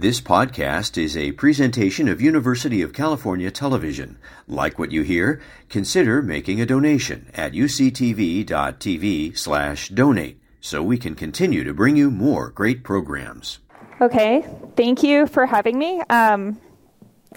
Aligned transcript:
This 0.00 0.18
podcast 0.18 0.96
is 0.96 1.14
a 1.14 1.32
presentation 1.32 2.08
of 2.08 2.22
University 2.22 2.80
of 2.80 2.94
California 2.94 3.50
Television. 3.50 4.16
Like 4.48 4.78
what 4.78 4.92
you 4.92 5.02
hear? 5.02 5.42
Consider 5.68 6.22
making 6.22 6.58
a 6.58 6.64
donation 6.64 7.30
at 7.34 7.52
uctv.tv 7.52 9.36
slash 9.36 9.90
donate 9.90 10.40
so 10.58 10.82
we 10.82 10.96
can 10.96 11.14
continue 11.14 11.64
to 11.64 11.74
bring 11.74 11.96
you 11.96 12.10
more 12.10 12.48
great 12.48 12.82
programs. 12.82 13.58
Okay, 14.00 14.42
thank 14.74 15.02
you 15.02 15.26
for 15.26 15.44
having 15.44 15.78
me. 15.78 16.00
Um, 16.08 16.58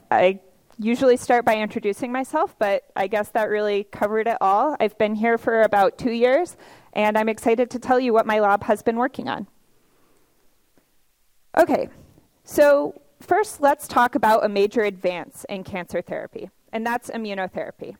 I 0.09 0.39
usually 0.79 1.17
start 1.17 1.43
by 1.43 1.57
introducing 1.57 2.13
myself, 2.13 2.55
but 2.59 2.83
I 2.95 3.07
guess 3.07 3.27
that 3.31 3.49
really 3.49 3.83
covered 3.83 4.25
it 4.25 4.37
all. 4.39 4.77
I've 4.79 4.97
been 4.97 5.15
here 5.15 5.37
for 5.37 5.63
about 5.63 5.97
two 5.97 6.13
years, 6.13 6.55
and 6.93 7.17
I'm 7.17 7.27
excited 7.27 7.71
to 7.71 7.79
tell 7.79 7.99
you 7.99 8.13
what 8.13 8.25
my 8.25 8.39
lab 8.39 8.63
has 8.63 8.81
been 8.81 8.95
working 8.95 9.27
on. 9.27 9.47
Okay, 11.57 11.89
so 12.43 13.01
first 13.19 13.61
let's 13.61 13.87
talk 13.87 14.15
about 14.15 14.45
a 14.45 14.49
major 14.49 14.81
advance 14.81 15.45
in 15.49 15.63
cancer 15.63 16.01
therapy, 16.01 16.49
and 16.71 16.85
that's 16.85 17.09
immunotherapy. 17.09 17.95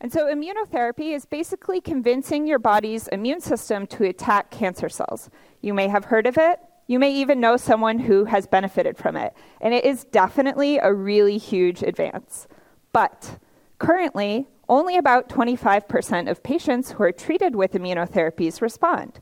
And 0.00 0.12
so 0.12 0.32
immunotherapy 0.34 1.14
is 1.14 1.26
basically 1.26 1.80
convincing 1.80 2.46
your 2.46 2.58
body's 2.58 3.08
immune 3.08 3.40
system 3.40 3.86
to 3.88 4.04
attack 4.04 4.50
cancer 4.50 4.88
cells. 4.88 5.28
You 5.60 5.74
may 5.74 5.88
have 5.88 6.06
heard 6.06 6.26
of 6.26 6.38
it. 6.38 6.58
You 6.86 6.98
may 6.98 7.12
even 7.12 7.38
know 7.38 7.56
someone 7.56 7.98
who 7.98 8.24
has 8.24 8.46
benefited 8.46 8.96
from 8.96 9.14
it. 9.16 9.34
And 9.60 9.74
it 9.74 9.84
is 9.84 10.04
definitely 10.04 10.78
a 10.78 10.92
really 10.92 11.36
huge 11.36 11.82
advance. 11.82 12.48
But 12.92 13.38
currently, 13.78 14.48
only 14.70 14.96
about 14.96 15.28
25% 15.28 16.30
of 16.30 16.42
patients 16.42 16.92
who 16.92 17.02
are 17.02 17.12
treated 17.12 17.54
with 17.54 17.72
immunotherapies 17.72 18.62
respond. 18.62 19.20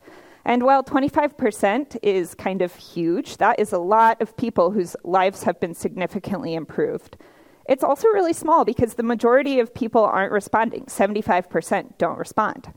And 0.49 0.63
while 0.63 0.83
25% 0.83 1.99
is 2.03 2.35
kind 2.35 2.63
of 2.63 2.75
huge, 2.75 3.37
that 3.37 3.61
is 3.61 3.71
a 3.75 3.79
lot 3.79 4.23
of 4.23 4.35
people 4.35 4.71
whose 4.71 4.97
lives 5.05 5.43
have 5.43 5.61
been 5.61 5.75
significantly 5.75 6.55
improved. 6.55 7.19
It's 7.69 7.85
also 7.85 8.09
really 8.09 8.33
small 8.33 8.65
because 8.65 8.95
the 8.95 9.03
majority 9.03 9.61
of 9.61 9.75
people 9.75 10.03
aren't 10.03 10.33
responding. 10.33 10.87
75% 10.87 11.99
don't 11.99 12.19
respond. 12.19 12.73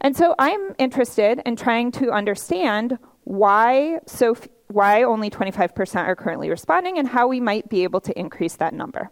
And 0.00 0.16
so 0.16 0.36
I'm 0.38 0.76
interested 0.78 1.42
in 1.44 1.56
trying 1.56 1.90
to 1.92 2.12
understand 2.12 2.96
why 3.24 3.98
so 4.06 4.32
f- 4.32 4.46
why 4.68 5.02
only 5.02 5.30
25% 5.30 5.96
are 5.96 6.14
currently 6.14 6.48
responding 6.48 6.98
and 6.98 7.08
how 7.08 7.26
we 7.26 7.40
might 7.40 7.68
be 7.68 7.82
able 7.82 8.00
to 8.02 8.16
increase 8.16 8.54
that 8.56 8.72
number. 8.72 9.10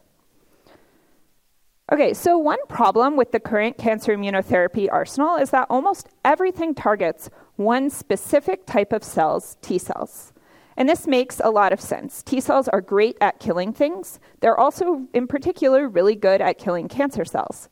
Okay, 1.93 2.15
so 2.15 2.39
one 2.39 2.65
problem 2.71 3.19
with 3.19 3.33
the 3.33 3.39
current 3.39 3.77
cancer 3.77 4.17
immunotherapy 4.17 4.89
arsenal 4.91 5.37
is 5.37 5.51
that 5.51 5.67
almost 5.69 6.09
everything 6.25 6.75
targets 6.75 7.29
one 7.57 7.91
specific 7.91 8.65
type 8.65 8.95
of 8.95 9.05
cells, 9.05 9.59
T 9.61 9.77
cells. 9.77 10.33
And 10.79 10.89
this 10.89 11.07
makes 11.07 11.39
a 11.45 11.51
lot 11.51 11.70
of 11.70 11.83
sense. 11.83 12.23
T 12.23 12.41
cells 12.41 12.67
are 12.67 12.81
great 12.81 13.19
at 13.20 13.41
killing 13.41 13.75
things. 13.75 14.20
They're 14.41 14.59
also, 14.59 15.07
in 15.13 15.27
particular, 15.27 15.87
really 15.87 16.15
good 16.15 16.41
at 16.41 16.57
killing 16.57 16.89
cancer 16.89 17.27
cells. 17.27 17.69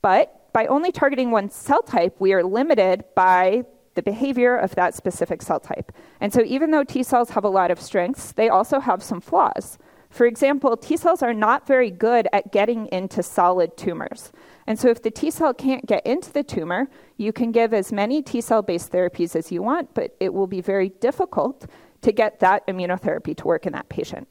But 0.00 0.52
by 0.52 0.66
only 0.66 0.92
targeting 0.92 1.32
one 1.32 1.50
cell 1.50 1.82
type, 1.82 2.14
we 2.20 2.32
are 2.32 2.44
limited 2.44 3.02
by 3.16 3.64
the 3.96 4.02
behavior 4.04 4.56
of 4.56 4.76
that 4.76 4.94
specific 4.94 5.42
cell 5.42 5.58
type. 5.58 5.90
And 6.20 6.32
so, 6.32 6.44
even 6.44 6.70
though 6.70 6.84
T 6.84 7.02
cells 7.02 7.30
have 7.30 7.42
a 7.42 7.48
lot 7.48 7.72
of 7.72 7.80
strengths, 7.80 8.30
they 8.30 8.48
also 8.48 8.78
have 8.78 9.02
some 9.02 9.20
flaws. 9.20 9.78
For 10.10 10.26
example, 10.26 10.76
T 10.76 10.96
cells 10.96 11.22
are 11.22 11.34
not 11.34 11.66
very 11.66 11.90
good 11.90 12.28
at 12.32 12.50
getting 12.52 12.86
into 12.86 13.22
solid 13.22 13.76
tumors. 13.76 14.32
And 14.66 14.78
so, 14.78 14.88
if 14.88 15.02
the 15.02 15.10
T 15.10 15.30
cell 15.30 15.52
can't 15.52 15.86
get 15.86 16.04
into 16.06 16.32
the 16.32 16.42
tumor, 16.42 16.88
you 17.16 17.32
can 17.32 17.52
give 17.52 17.74
as 17.74 17.92
many 17.92 18.22
T 18.22 18.40
cell 18.40 18.62
based 18.62 18.90
therapies 18.90 19.36
as 19.36 19.52
you 19.52 19.62
want, 19.62 19.94
but 19.94 20.16
it 20.20 20.32
will 20.32 20.46
be 20.46 20.60
very 20.60 20.88
difficult 20.88 21.66
to 22.02 22.12
get 22.12 22.40
that 22.40 22.66
immunotherapy 22.66 23.36
to 23.36 23.46
work 23.46 23.66
in 23.66 23.72
that 23.72 23.88
patient. 23.88 24.28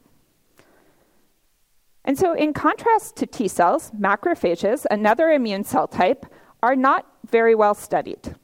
And 2.04 2.18
so, 2.18 2.32
in 2.32 2.52
contrast 2.52 3.16
to 3.16 3.26
T 3.26 3.48
cells, 3.48 3.90
macrophages, 3.90 4.86
another 4.90 5.30
immune 5.30 5.64
cell 5.64 5.86
type, 5.86 6.26
are 6.62 6.74
not 6.74 7.06
very 7.30 7.54
well 7.54 7.74
studied. 7.74 8.34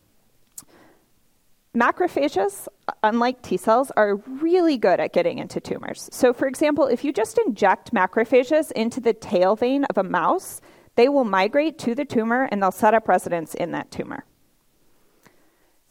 Macrophages, 1.75 2.69
unlike 3.03 3.43
T 3.43 3.56
cells, 3.56 3.91
are 3.97 4.17
really 4.17 4.77
good 4.77 5.00
at 5.00 5.12
getting 5.12 5.39
into 5.39 5.61
tumors. 5.61 6.09
So, 6.12 6.33
for 6.33 6.47
example, 6.47 6.87
if 6.87 7.05
you 7.05 7.12
just 7.12 7.39
inject 7.47 7.93
macrophages 7.93 8.72
into 8.72 9.00
the 9.00 9.12
tail 9.12 9.56
vein 9.56 9.84
of 9.84 9.99
a 9.99 10.03
mouse, 10.03 10.61
they 10.97 11.09
will 11.09 11.25
migrate 11.25 11.78
to 11.81 11.95
the 11.95 12.05
tumor 12.05 12.49
and 12.50 12.62
they'll 12.62 12.71
set 12.71 12.95
up 12.95 13.09
residence 13.09 13.55
in 13.55 13.72
that 13.72 13.91
tumor. 13.91 14.25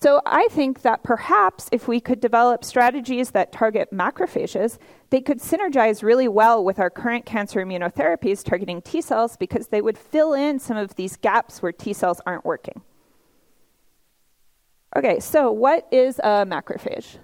So, 0.02 0.22
I 0.26 0.48
think 0.52 0.82
that 0.82 1.04
perhaps 1.04 1.70
if 1.72 1.88
we 1.88 2.00
could 2.00 2.20
develop 2.20 2.64
strategies 2.64 3.32
that 3.32 3.52
target 3.52 3.90
macrophages, 3.94 4.78
they 5.10 5.22
could 5.22 5.40
synergize 5.40 6.04
really 6.04 6.28
well 6.28 6.64
with 6.64 6.80
our 6.80 6.90
current 6.90 7.26
cancer 7.26 7.64
immunotherapies 7.64 8.44
targeting 8.44 8.82
T 8.82 9.02
cells 9.02 9.38
because 9.38 9.68
they 9.68 9.82
would 9.82 9.98
fill 9.98 10.34
in 10.34 10.60
some 10.60 10.78
of 10.78 10.96
these 10.96 11.16
gaps 11.16 11.62
where 11.62 11.72
T 11.72 11.94
cells 11.94 12.22
aren't 12.26 12.46
working. 12.46 12.82
Okay, 14.96 15.20
so 15.20 15.52
what 15.52 15.88
is 15.92 16.20
a 16.20 16.46
macrophage? 16.46 17.18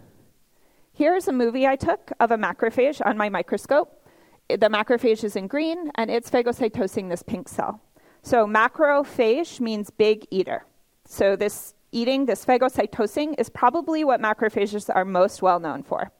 Here's 0.91 1.27
a 1.27 1.31
movie 1.31 1.67
I 1.67 1.75
took 1.75 2.11
of 2.19 2.31
a 2.31 2.37
macrophage 2.37 2.99
on 3.05 3.15
my 3.15 3.29
microscope. 3.29 4.07
The 4.49 4.69
macrophage 4.69 5.23
is 5.23 5.35
in 5.35 5.45
green, 5.45 5.91
and 5.93 6.09
it's 6.09 6.31
phagocytosing 6.31 7.09
this 7.09 7.21
pink 7.21 7.47
cell. 7.47 7.79
So 8.23 8.47
macrophage 8.47 9.59
means 9.59 9.91
big 9.91 10.25
eater. 10.31 10.65
So 11.05 11.35
this 11.35 11.75
eating, 11.91 12.25
this 12.25 12.43
phagocytosing, 12.43 13.35
is 13.37 13.49
probably 13.51 14.03
what 14.03 14.19
macrophages 14.19 14.89
are 14.93 15.05
most 15.05 15.43
well 15.43 15.59
known 15.59 15.83
for. 15.83 16.11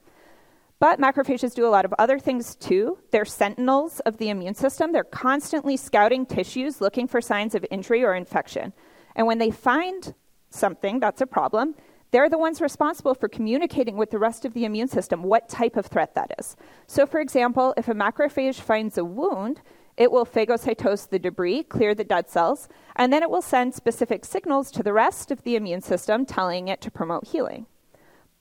But 0.80 1.00
macrophages 1.00 1.56
do 1.56 1.66
a 1.66 1.70
lot 1.70 1.84
of 1.84 1.94
other 1.98 2.20
things 2.20 2.56
too. 2.56 3.00
They're 3.12 3.26
sentinels 3.26 4.02
of 4.02 4.18
the 4.18 4.30
immune 4.30 4.54
system. 4.54 4.92
They're 4.92 5.04
constantly 5.04 5.78
scouting 5.78 6.28
tissues 6.28 6.80
looking 6.80 7.08
for 7.08 7.22
signs 7.22 7.56
of 7.56 7.66
injury 7.72 8.04
or 8.04 8.14
infection. 8.14 8.72
And 9.16 9.26
when 9.26 9.40
they 9.40 9.52
find 9.52 10.14
something, 10.50 11.00
that's 11.00 11.22
a 11.22 11.28
problem. 11.28 11.76
They're 12.12 12.30
the 12.30 12.40
ones 12.40 12.60
responsible 12.60 13.14
for 13.14 13.28
communicating 13.28 13.96
with 13.96 14.10
the 14.10 14.18
rest 14.18 14.44
of 14.44 14.54
the 14.54 14.66
immune 14.66 14.88
system 14.88 15.22
what 15.22 15.48
type 15.48 15.78
of 15.78 15.86
threat 15.86 16.16
that 16.16 16.32
is. 16.40 16.56
So, 16.88 17.06
for 17.06 17.20
example, 17.20 17.74
if 17.78 17.88
a 17.88 17.94
macrophage 17.94 18.60
finds 18.60 18.98
a 18.98 19.06
wound, 19.06 19.62
it 19.96 20.12
will 20.12 20.26
phagocytose 20.26 21.10
the 21.10 21.20
debris, 21.20 21.64
clear 21.64 21.94
the 21.94 22.04
dead 22.04 22.30
cells, 22.30 22.68
and 22.96 23.14
then 23.14 23.22
it 23.22 23.30
will 23.30 23.42
send 23.42 23.76
specific 23.76 24.26
signals 24.26 24.72
to 24.72 24.82
the 24.82 24.94
rest 24.94 25.30
of 25.30 25.44
the 25.44 25.56
immune 25.56 25.82
system 25.82 26.26
telling 26.26 26.68
it 26.68 26.81
to 26.81 26.90
promote 26.90 27.28
healing. 27.28 27.68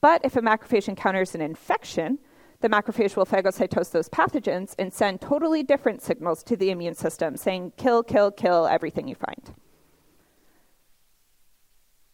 But 0.01 0.21
if 0.23 0.35
a 0.35 0.41
macrophage 0.41 0.87
encounters 0.87 1.35
an 1.35 1.41
infection, 1.41 2.19
the 2.61 2.69
macrophage 2.69 3.15
will 3.15 3.25
phagocytose 3.25 3.91
those 3.91 4.09
pathogens 4.09 4.73
and 4.79 4.93
send 4.93 5.21
totally 5.21 5.61
different 5.61 6.01
signals 6.01 6.43
to 6.43 6.55
the 6.55 6.71
immune 6.71 6.95
system 6.95 7.37
saying, 7.37 7.73
kill, 7.77 8.03
kill, 8.03 8.31
kill 8.31 8.65
everything 8.65 9.07
you 9.07 9.15
find. 9.15 9.53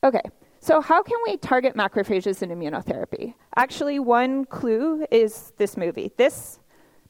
Okay, 0.05 0.21
so 0.59 0.81
how 0.81 1.01
can 1.01 1.17
we 1.25 1.35
target 1.35 1.75
macrophages 1.75 2.43
in 2.43 2.51
immunotherapy? 2.51 3.33
Actually, 3.55 3.97
one 3.97 4.45
clue 4.45 5.03
is 5.09 5.51
this 5.57 5.75
movie. 5.75 6.11
This 6.15 6.59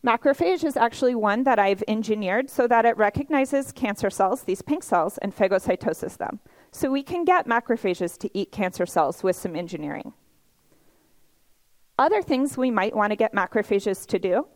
macrophage 0.02 0.64
is 0.64 0.78
actually 0.78 1.14
one 1.14 1.44
that 1.44 1.60
I've 1.60 1.84
engineered 1.90 2.50
so 2.50 2.70
that 2.70 2.86
it 2.86 2.96
recognizes 2.96 3.74
cancer 3.74 4.10
cells, 4.10 4.44
these 4.44 4.62
pink 4.62 4.82
cells, 4.82 5.18
and 5.18 5.36
phagocytoses 5.36 6.16
them. 6.16 6.40
So 6.72 6.90
we 6.90 7.04
can 7.04 7.26
get 7.26 7.48
macrophages 7.48 8.18
to 8.20 8.30
eat 8.38 8.54
cancer 8.54 8.86
cells 8.86 9.24
with 9.24 9.36
some 9.36 9.58
engineering. 9.58 10.14
Other 12.00 12.22
things 12.22 12.58
we 12.58 12.72
might 12.72 12.96
want 12.96 13.12
to 13.12 13.18
get 13.18 13.34
macrophages 13.34 14.08
to 14.08 14.20
do 14.20 14.48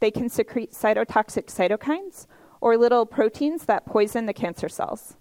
they 0.00 0.10
can 0.10 0.30
secrete 0.30 0.72
cytotoxic 0.72 1.46
cytokines 1.46 2.26
or 2.62 2.78
little 2.78 3.04
proteins 3.04 3.66
that 3.66 3.84
poison 3.84 4.24
the 4.24 4.32
cancer 4.32 4.68
cells. 4.68 5.16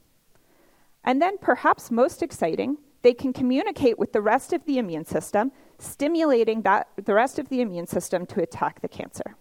And 1.05 1.21
then, 1.21 1.37
perhaps 1.37 1.91
most 1.91 2.21
exciting, 2.21 2.77
they 3.03 3.13
can 3.13 3.31
communicate 3.31 3.99
with 3.99 4.11
the 4.11 4.21
rest 4.21 4.51
of 4.51 4.65
the 4.65 4.79
immune 4.79 5.05
system, 5.05 5.51
stimulating 5.77 6.63
that, 6.63 6.89
the 6.97 7.13
rest 7.13 7.37
of 7.37 7.47
the 7.49 7.61
immune 7.61 7.85
system 7.85 8.25
to 8.25 8.41
attack 8.41 8.81
the 8.81 8.87
cancer. 8.87 9.35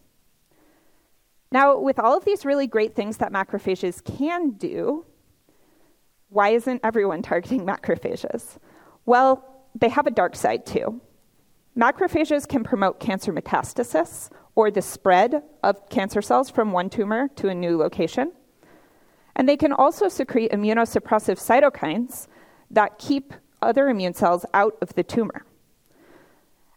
Now, 1.50 1.78
with 1.78 1.98
all 1.98 2.16
of 2.16 2.26
these 2.26 2.44
really 2.44 2.66
great 2.66 2.94
things 2.94 3.16
that 3.16 3.32
macrophages 3.32 4.04
can 4.04 4.50
do, 4.50 5.06
why 6.28 6.50
isn't 6.50 6.82
everyone 6.84 7.22
targeting 7.22 7.64
macrophages? 7.66 8.58
Well, 9.06 9.44
they 9.74 9.88
have 9.88 10.06
a 10.06 10.10
dark 10.10 10.36
side 10.36 10.66
too. 10.66 11.00
Macrophages 11.76 12.46
can 12.46 12.62
promote 12.62 13.00
cancer 13.00 13.32
metastasis 13.32 14.30
or 14.54 14.70
the 14.70 14.82
spread 14.82 15.42
of 15.62 15.88
cancer 15.88 16.20
cells 16.20 16.50
from 16.50 16.72
one 16.72 16.90
tumor 16.90 17.28
to 17.36 17.48
a 17.48 17.54
new 17.54 17.76
location. 17.76 18.32
And 19.36 19.48
they 19.48 19.56
can 19.56 19.72
also 19.72 20.08
secrete 20.08 20.52
immunosuppressive 20.52 21.38
cytokines 21.38 22.28
that 22.70 22.98
keep 22.98 23.32
other 23.60 23.88
immune 23.88 24.14
cells 24.14 24.44
out 24.54 24.76
of 24.80 24.94
the 24.94 25.02
tumor. 25.02 25.44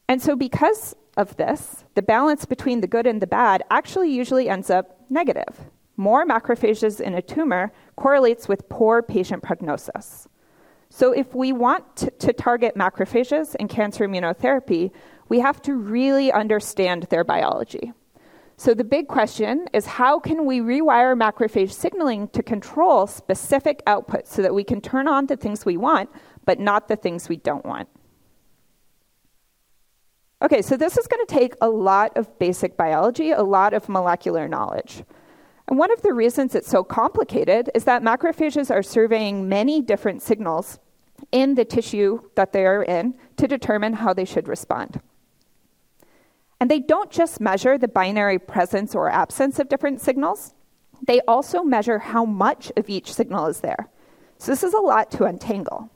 And 0.07 0.21
so, 0.21 0.35
because 0.35 0.95
of 1.17 1.35
this, 1.35 1.83
the 1.95 2.01
balance 2.01 2.45
between 2.45 2.81
the 2.81 2.87
good 2.87 3.05
and 3.05 3.21
the 3.21 3.27
bad 3.27 3.63
actually 3.69 4.09
usually 4.09 4.47
ends 4.47 4.69
up 4.69 5.01
negative. 5.09 5.59
More 5.97 6.25
macrophages 6.25 7.01
in 7.01 7.13
a 7.13 7.21
tumor 7.21 7.71
correlates 7.95 8.47
with 8.47 8.69
poor 8.69 9.01
patient 9.01 9.43
prognosis. 9.43 10.27
So, 10.89 11.11
if 11.11 11.35
we 11.35 11.51
want 11.51 11.97
to, 12.19 12.33
target 12.33 12.75
macrophages 12.75 13.55
in 13.55 13.67
cancer 13.67 14.07
immunotherapy, 14.07 14.91
we 15.27 15.39
have 15.39 15.61
to 15.63 15.75
really 15.75 16.31
understand 16.31 17.03
their 17.09 17.25
biology. 17.25 17.91
So 18.59 18.73
the 18.73 18.83
big 18.83 19.07
question 19.07 19.67
is 19.71 19.85
how 19.85 20.19
can 20.19 20.45
we 20.45 20.59
rewire 20.59 21.15
macrophage 21.15 21.71
signaling 21.71 22.27
to 22.29 22.41
control 22.41 23.05
specific 23.05 23.85
outputs 23.85 24.27
so 24.27 24.41
that 24.41 24.53
we 24.53 24.63
can 24.63 24.81
turn 24.81 25.07
on 25.07 25.27
the 25.27 25.37
things 25.37 25.63
we 25.63 25.77
want, 25.77 26.09
but 26.43 26.59
not 26.59 26.87
the 26.87 26.95
things 26.95 27.29
we 27.29 27.37
don't 27.37 27.65
want? 27.65 27.87
Okay, 30.41 30.63
so 30.63 30.75
this 30.75 30.97
is 30.97 31.07
going 31.07 31.25
to 31.25 31.33
take 31.33 31.53
a 31.61 31.69
lot 31.69 32.15
of 32.17 32.37
basic 32.39 32.75
biology, 32.75 33.31
a 33.31 33.43
lot 33.43 33.73
of 33.73 33.89
molecular 33.89 34.47
knowledge. 34.47 35.03
And 35.67 35.77
one 35.77 35.91
of 35.91 36.01
the 36.01 36.13
reasons 36.13 36.55
it's 36.55 36.69
so 36.69 36.83
complicated 36.83 37.69
is 37.75 37.83
that 37.83 38.01
macrophages 38.01 38.71
are 38.71 38.83
surveying 38.83 39.47
many 39.49 39.81
different 39.81 40.21
signals 40.21 40.79
in 41.31 41.55
the 41.55 41.65
tissue 41.65 42.21
that 42.35 42.53
they 42.53 42.65
are 42.65 42.83
in 42.83 43.15
to 43.37 43.47
determine 43.47 43.93
how 43.93 44.13
they 44.13 44.25
should 44.25 44.47
respond. 44.47 45.01
And 46.59 46.71
they 46.71 46.79
don't 46.79 47.11
just 47.11 47.39
measure 47.39 47.77
the 47.77 47.87
binary 47.87 48.39
presence 48.39 48.95
or 48.95 49.09
absence 49.09 49.59
of 49.59 49.69
different 49.69 50.01
signals, 50.01 50.53
they 51.05 51.21
also 51.27 51.63
measure 51.63 51.99
how 51.99 52.25
much 52.25 52.71
of 52.75 52.89
each 52.89 53.13
signal 53.13 53.45
is 53.45 53.59
there. 53.59 53.89
So 54.39 54.51
this 54.51 54.63
is 54.63 54.73
a 54.73 54.79
lot 54.79 55.11
to 55.11 55.25
untangle. 55.25 55.91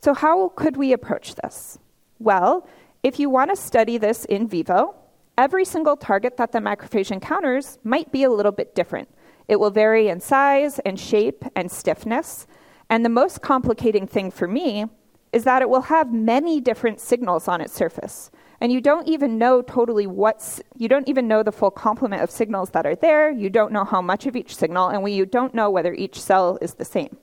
So, 0.00 0.14
how 0.14 0.48
could 0.56 0.78
we 0.78 0.92
approach 0.94 1.34
this? 1.34 1.78
Well, 2.18 2.66
if 3.02 3.18
you 3.18 3.28
want 3.28 3.50
to 3.50 3.56
study 3.56 3.98
this 3.98 4.24
in 4.24 4.48
vivo, 4.48 4.94
every 5.36 5.64
single 5.64 5.96
target 5.96 6.36
that 6.38 6.52
the 6.52 6.58
macrophage 6.58 7.10
encounters 7.10 7.78
might 7.84 8.10
be 8.10 8.24
a 8.24 8.30
little 8.30 8.52
bit 8.52 8.74
different. 8.74 9.08
It 9.48 9.60
will 9.60 9.70
vary 9.70 10.08
in 10.08 10.20
size 10.20 10.78
and 10.80 10.98
shape 10.98 11.44
and 11.54 11.70
stiffness. 11.70 12.46
And 12.88 13.04
the 13.04 13.10
most 13.10 13.42
complicating 13.42 14.06
thing 14.06 14.30
for 14.30 14.46
me 14.46 14.86
is 15.32 15.44
that 15.44 15.62
it 15.62 15.68
will 15.68 15.82
have 15.82 16.12
many 16.12 16.60
different 16.60 17.00
signals 17.00 17.46
on 17.48 17.60
its 17.60 17.72
surface. 17.72 18.30
And 18.60 18.70
you 18.70 18.80
don't 18.80 19.08
even 19.08 19.38
know 19.38 19.62
totally 19.62 20.06
what's, 20.06 20.60
you 20.76 20.86
don't 20.86 21.08
even 21.08 21.26
know 21.26 21.42
the 21.42 21.52
full 21.52 21.70
complement 21.70 22.22
of 22.22 22.30
signals 22.30 22.70
that 22.70 22.86
are 22.86 22.94
there. 22.94 23.30
You 23.30 23.48
don't 23.48 23.72
know 23.72 23.84
how 23.84 24.02
much 24.02 24.26
of 24.26 24.36
each 24.36 24.54
signal, 24.54 24.88
and 24.88 25.02
we, 25.02 25.12
you 25.12 25.24
don't 25.24 25.54
know 25.54 25.70
whether 25.70 25.94
each 25.94 26.20
cell 26.20 26.58
is 26.60 26.74
the 26.74 26.84
same. 26.84 27.16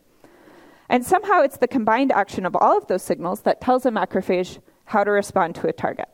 And 0.90 1.06
somehow 1.06 1.42
it's 1.42 1.58
the 1.58 1.68
combined 1.68 2.12
action 2.12 2.46
of 2.46 2.56
all 2.56 2.78
of 2.78 2.88
those 2.88 3.04
signals 3.04 3.42
that 3.42 3.62
tells 3.62 3.86
a 3.86 3.92
macrophage 3.92 4.60
how 4.86 5.04
to 5.04 5.12
respond 5.12 5.54
to 5.56 5.68
a 5.68 5.74
target. 5.74 6.08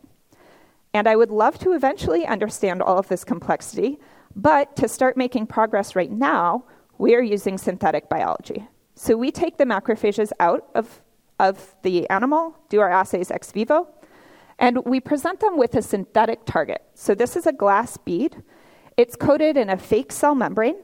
And 0.94 1.08
I 1.08 1.16
would 1.16 1.32
love 1.32 1.58
to 1.60 1.72
eventually 1.72 2.26
understand 2.26 2.82
all 2.82 2.98
of 2.98 3.08
this 3.08 3.24
complexity, 3.24 4.00
but 4.36 4.76
to 4.76 4.88
start 4.88 5.16
making 5.16 5.48
progress 5.48 5.96
right 5.96 6.12
now, 6.12 6.66
we 6.98 7.16
are 7.16 7.22
using 7.22 7.58
synthetic 7.58 8.10
biology. 8.10 8.68
So 8.96 9.16
we 9.16 9.32
take 9.32 9.58
the 9.58 9.64
macrophages 9.66 10.32
out 10.40 10.68
of, 10.76 11.02
of 11.40 11.76
the 11.82 12.10
animal, 12.10 12.58
do 12.70 12.80
our 12.80 12.92
assays 12.92 13.32
ex 13.32 13.52
vivo, 13.52 13.88
and 14.60 14.86
we 14.86 15.00
present 15.00 15.40
them 15.40 15.58
with 15.58 15.76
a 15.76 15.82
synthetic 15.82 16.46
target. 16.46 16.82
So 16.94 17.16
this 17.16 17.36
is 17.36 17.46
a 17.46 17.54
glass 17.54 17.98
bead. 17.98 18.44
It's 18.98 19.16
coated 19.16 19.58
in 19.58 19.70
a 19.70 19.78
fake 19.78 20.12
cell 20.12 20.36
membrane, 20.36 20.78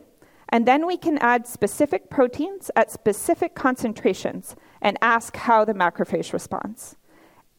and 0.49 0.67
then 0.67 0.87
we 0.87 0.97
can 0.97 1.17
add 1.19 1.47
specific 1.47 2.09
proteins 2.09 2.71
at 2.75 2.91
specific 2.91 3.55
concentrations 3.55 4.55
and 4.81 4.97
ask 5.01 5.35
how 5.35 5.63
the 5.63 5.73
macrophage 5.73 6.33
responds. 6.33 6.95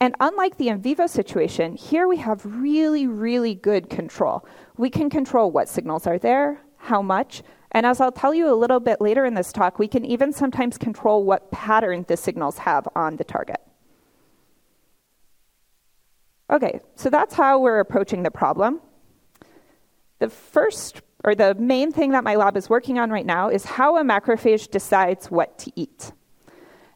And 0.01 0.15
unlike 0.19 0.57
the 0.57 0.69
in 0.69 0.81
vivo 0.81 1.07
situation, 1.07 1.77
here 1.77 2.09
we 2.09 2.17
have 2.17 2.45
really, 2.45 3.07
really 3.07 3.55
good 3.55 3.91
control. 3.91 4.47
We 4.77 4.89
can 4.89 5.11
control 5.11 5.51
what 5.51 5.69
signals 5.69 6.07
are 6.07 6.19
there, 6.19 6.63
how 6.79 7.03
much, 7.03 7.43
and 7.73 7.87
as 7.87 8.01
I'll 8.01 8.11
tell 8.11 8.35
you 8.35 8.53
a 8.53 8.57
little 8.57 8.81
bit 8.81 9.01
later 9.01 9.25
in 9.25 9.35
this 9.35 9.53
talk, 9.53 9.79
we 9.79 9.87
can 9.87 10.05
even 10.05 10.33
sometimes 10.33 10.77
control 10.77 11.25
what 11.25 11.51
pattern 11.53 12.05
the 12.09 12.17
signals 12.17 12.59
have 12.59 12.89
on 12.97 13.17
the 13.17 13.25
target. 13.25 13.61
Okay, 16.51 16.81
so 16.97 17.11
that's 17.11 17.35
how 17.35 17.61
we're 17.61 17.81
approaching 17.81 18.23
the 18.23 18.31
problem. 18.31 18.81
The 20.19 20.29
first, 20.29 21.01
or 21.25 21.35
the 21.35 21.55
main 21.55 21.93
thing 21.93 22.11
that 22.11 22.25
my 22.25 22.35
lab 22.35 22.57
is 22.57 22.69
working 22.69 22.99
on 22.99 23.11
right 23.11 23.27
now 23.27 23.49
is 23.49 23.65
how 23.65 23.97
a 23.97 24.03
macrophage 24.03 24.71
decides 24.71 25.31
what 25.31 25.59
to 25.59 25.73
eat. 25.77 26.13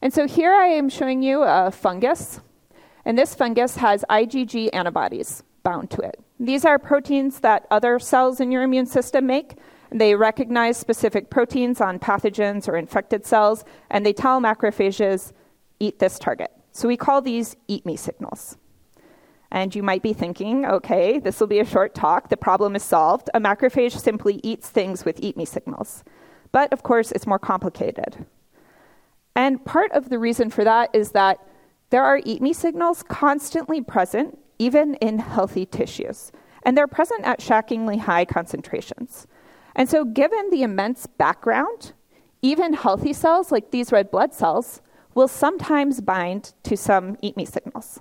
And 0.02 0.12
so 0.12 0.26
here 0.26 0.52
I 0.52 0.66
am 0.66 0.88
showing 0.88 1.22
you 1.22 1.42
a 1.42 1.70
fungus 1.70 2.40
and 3.04 3.18
this 3.18 3.34
fungus 3.34 3.76
has 3.76 4.04
IgG 4.08 4.70
antibodies 4.72 5.42
bound 5.62 5.90
to 5.90 6.00
it. 6.00 6.18
These 6.40 6.64
are 6.64 6.78
proteins 6.78 7.40
that 7.40 7.66
other 7.70 7.98
cells 7.98 8.40
in 8.40 8.50
your 8.50 8.62
immune 8.62 8.86
system 8.86 9.26
make. 9.26 9.56
They 9.90 10.14
recognize 10.14 10.76
specific 10.76 11.30
proteins 11.30 11.80
on 11.80 11.98
pathogens 11.98 12.66
or 12.66 12.76
infected 12.76 13.24
cells, 13.24 13.64
and 13.90 14.04
they 14.04 14.12
tell 14.12 14.40
macrophages, 14.40 15.32
eat 15.78 15.98
this 15.98 16.18
target. 16.18 16.50
So 16.72 16.88
we 16.88 16.96
call 16.96 17.20
these 17.20 17.56
eat 17.68 17.86
me 17.86 17.96
signals. 17.96 18.56
And 19.54 19.72
you 19.72 19.84
might 19.84 20.02
be 20.02 20.12
thinking, 20.12 20.66
okay, 20.66 21.20
this 21.20 21.38
will 21.38 21.46
be 21.46 21.60
a 21.60 21.64
short 21.64 21.94
talk. 21.94 22.28
The 22.28 22.36
problem 22.36 22.74
is 22.74 22.82
solved. 22.82 23.30
A 23.34 23.40
macrophage 23.40 23.96
simply 23.96 24.40
eats 24.42 24.68
things 24.68 25.04
with 25.04 25.20
eat 25.20 25.36
me 25.36 25.44
signals. 25.44 26.02
But 26.50 26.72
of 26.72 26.82
course, 26.82 27.12
it's 27.12 27.24
more 27.24 27.38
complicated. 27.38 28.26
And 29.36 29.64
part 29.64 29.92
of 29.92 30.08
the 30.08 30.18
reason 30.18 30.50
for 30.50 30.64
that 30.64 30.90
is 30.92 31.12
that 31.12 31.38
there 31.90 32.02
are 32.02 32.20
eat 32.24 32.42
me 32.42 32.52
signals 32.52 33.04
constantly 33.04 33.80
present, 33.80 34.40
even 34.58 34.96
in 34.96 35.20
healthy 35.20 35.66
tissues, 35.66 36.32
and 36.64 36.76
they're 36.76 36.88
present 36.88 37.24
at 37.24 37.40
shockingly 37.40 37.98
high 37.98 38.24
concentrations. 38.24 39.28
And 39.76 39.88
so, 39.88 40.04
given 40.04 40.50
the 40.50 40.64
immense 40.64 41.06
background, 41.06 41.92
even 42.42 42.72
healthy 42.72 43.12
cells 43.12 43.52
like 43.52 43.70
these 43.70 43.92
red 43.92 44.10
blood 44.10 44.34
cells 44.34 44.82
will 45.14 45.28
sometimes 45.28 46.00
bind 46.00 46.54
to 46.64 46.76
some 46.76 47.16
eat 47.22 47.36
me 47.36 47.44
signals. 47.44 48.00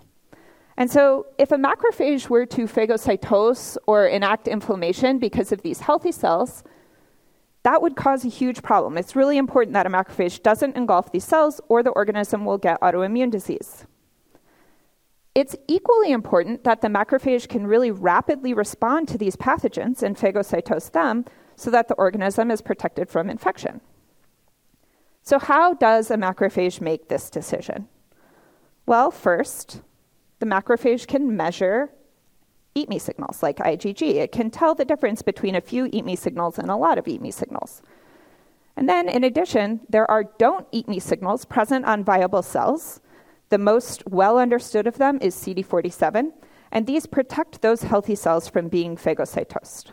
And 0.76 0.90
so, 0.90 1.28
if 1.38 1.52
a 1.52 1.58
macrophage 1.58 2.30
were 2.30 2.46
to 2.48 2.64
phagocytose 2.64 3.78
or 3.86 4.08
enact 4.08 4.48
inflammation 4.48 5.20
because 5.20 5.52
of 5.52 5.62
these 5.62 5.82
healthy 5.82 6.12
cells, 6.12 6.64
that 7.64 7.82
would 7.82 7.96
cause 7.96 8.26
a 8.26 8.30
huge 8.30 8.62
problem. 8.62 8.98
It's 8.98 9.16
really 9.16 9.38
important 9.38 9.74
that 9.74 9.86
a 9.86 9.90
macrophage 9.90 10.42
doesn't 10.44 10.76
engulf 10.76 11.12
these 11.12 11.24
cells 11.24 11.62
or 11.70 11.82
the 11.82 11.92
organism 11.92 12.44
will 12.44 12.58
get 12.58 12.82
autoimmune 12.82 13.32
disease. 13.32 13.86
It's 15.36 15.56
equally 15.68 16.12
important 16.12 16.64
that 16.64 16.82
the 16.82 16.90
macrophage 16.90 17.48
can 17.48 17.66
really 17.66 17.90
rapidly 17.90 18.54
respond 18.54 19.08
to 19.10 19.18
these 19.18 19.36
pathogens 19.36 20.04
and 20.04 20.16
phagocytose 20.16 20.92
them 20.92 21.26
so 21.56 21.72
that 21.72 21.88
the 21.88 21.96
organism 21.96 22.52
is 22.52 22.62
protected 22.62 23.10
from 23.10 23.30
infection. 23.30 23.82
So, 25.24 25.40
how 25.40 25.74
does 25.74 26.12
a 26.12 26.18
macrophage 26.18 26.82
make 26.82 27.08
this 27.08 27.30
decision? 27.30 27.88
Well, 28.86 29.10
first, 29.10 29.82
the 30.44 30.50
macrophage 30.50 31.08
can 31.08 31.38
measure 31.38 31.90
eat 32.76 32.90
me 32.90 33.00
signals 33.00 33.42
like 33.42 33.58
IgG. 33.60 34.16
It 34.16 34.34
can 34.34 34.52
tell 34.52 34.76
the 34.76 34.84
difference 34.84 35.22
between 35.22 35.56
a 35.56 35.62
few 35.62 35.88
eat 35.94 36.04
me 36.04 36.18
signals 36.18 36.60
and 36.60 36.70
a 36.70 36.76
lot 36.76 36.98
of 36.98 37.08
eat 37.08 37.22
me 37.22 37.32
signals. 37.32 37.82
And 38.76 38.90
then, 38.90 39.08
in 39.08 39.24
addition, 39.24 39.80
there 39.88 40.10
are 40.12 40.26
don't 40.26 40.68
eat 40.74 40.90
me 40.90 41.00
signals 41.00 41.46
present 41.46 41.86
on 41.86 42.04
viable 42.04 42.42
cells. 42.42 43.00
The 43.52 43.58
most 43.58 44.04
well 44.06 44.38
understood 44.38 44.86
of 44.86 44.98
them 44.98 45.18
is 45.22 45.34
CD47, 45.34 46.34
and 46.74 46.88
these 46.88 47.06
protect 47.06 47.62
those 47.62 47.84
healthy 47.84 48.16
cells 48.16 48.50
from 48.50 48.68
being 48.68 48.98
phagocytosed. 48.98 49.92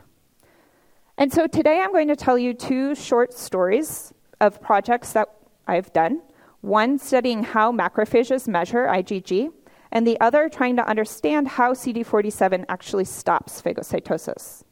And 1.17 1.33
so 1.33 1.47
today 1.47 1.81
I'm 1.81 1.93
going 1.93 2.09
to 2.09 2.17
tell 2.17 2.37
you 2.37 2.55
two 2.55 2.97
short 2.97 3.35
stories 3.35 4.13
of 4.41 4.61
projects 4.61 5.13
that 5.13 5.29
I've 5.69 5.93
done 5.93 6.23
one 6.61 6.99
studying 6.99 7.43
how 7.43 7.73
macrophages 7.73 8.47
measure 8.47 8.87
IgG, 8.87 9.51
and 9.93 10.07
the 10.07 10.21
other 10.21 10.49
trying 10.49 10.77
to 10.77 10.89
understand 10.89 11.49
how 11.49 11.73
CD47 11.73 12.65
actually 12.69 13.05
stops 13.05 13.61
phagocytosis. 13.61 14.65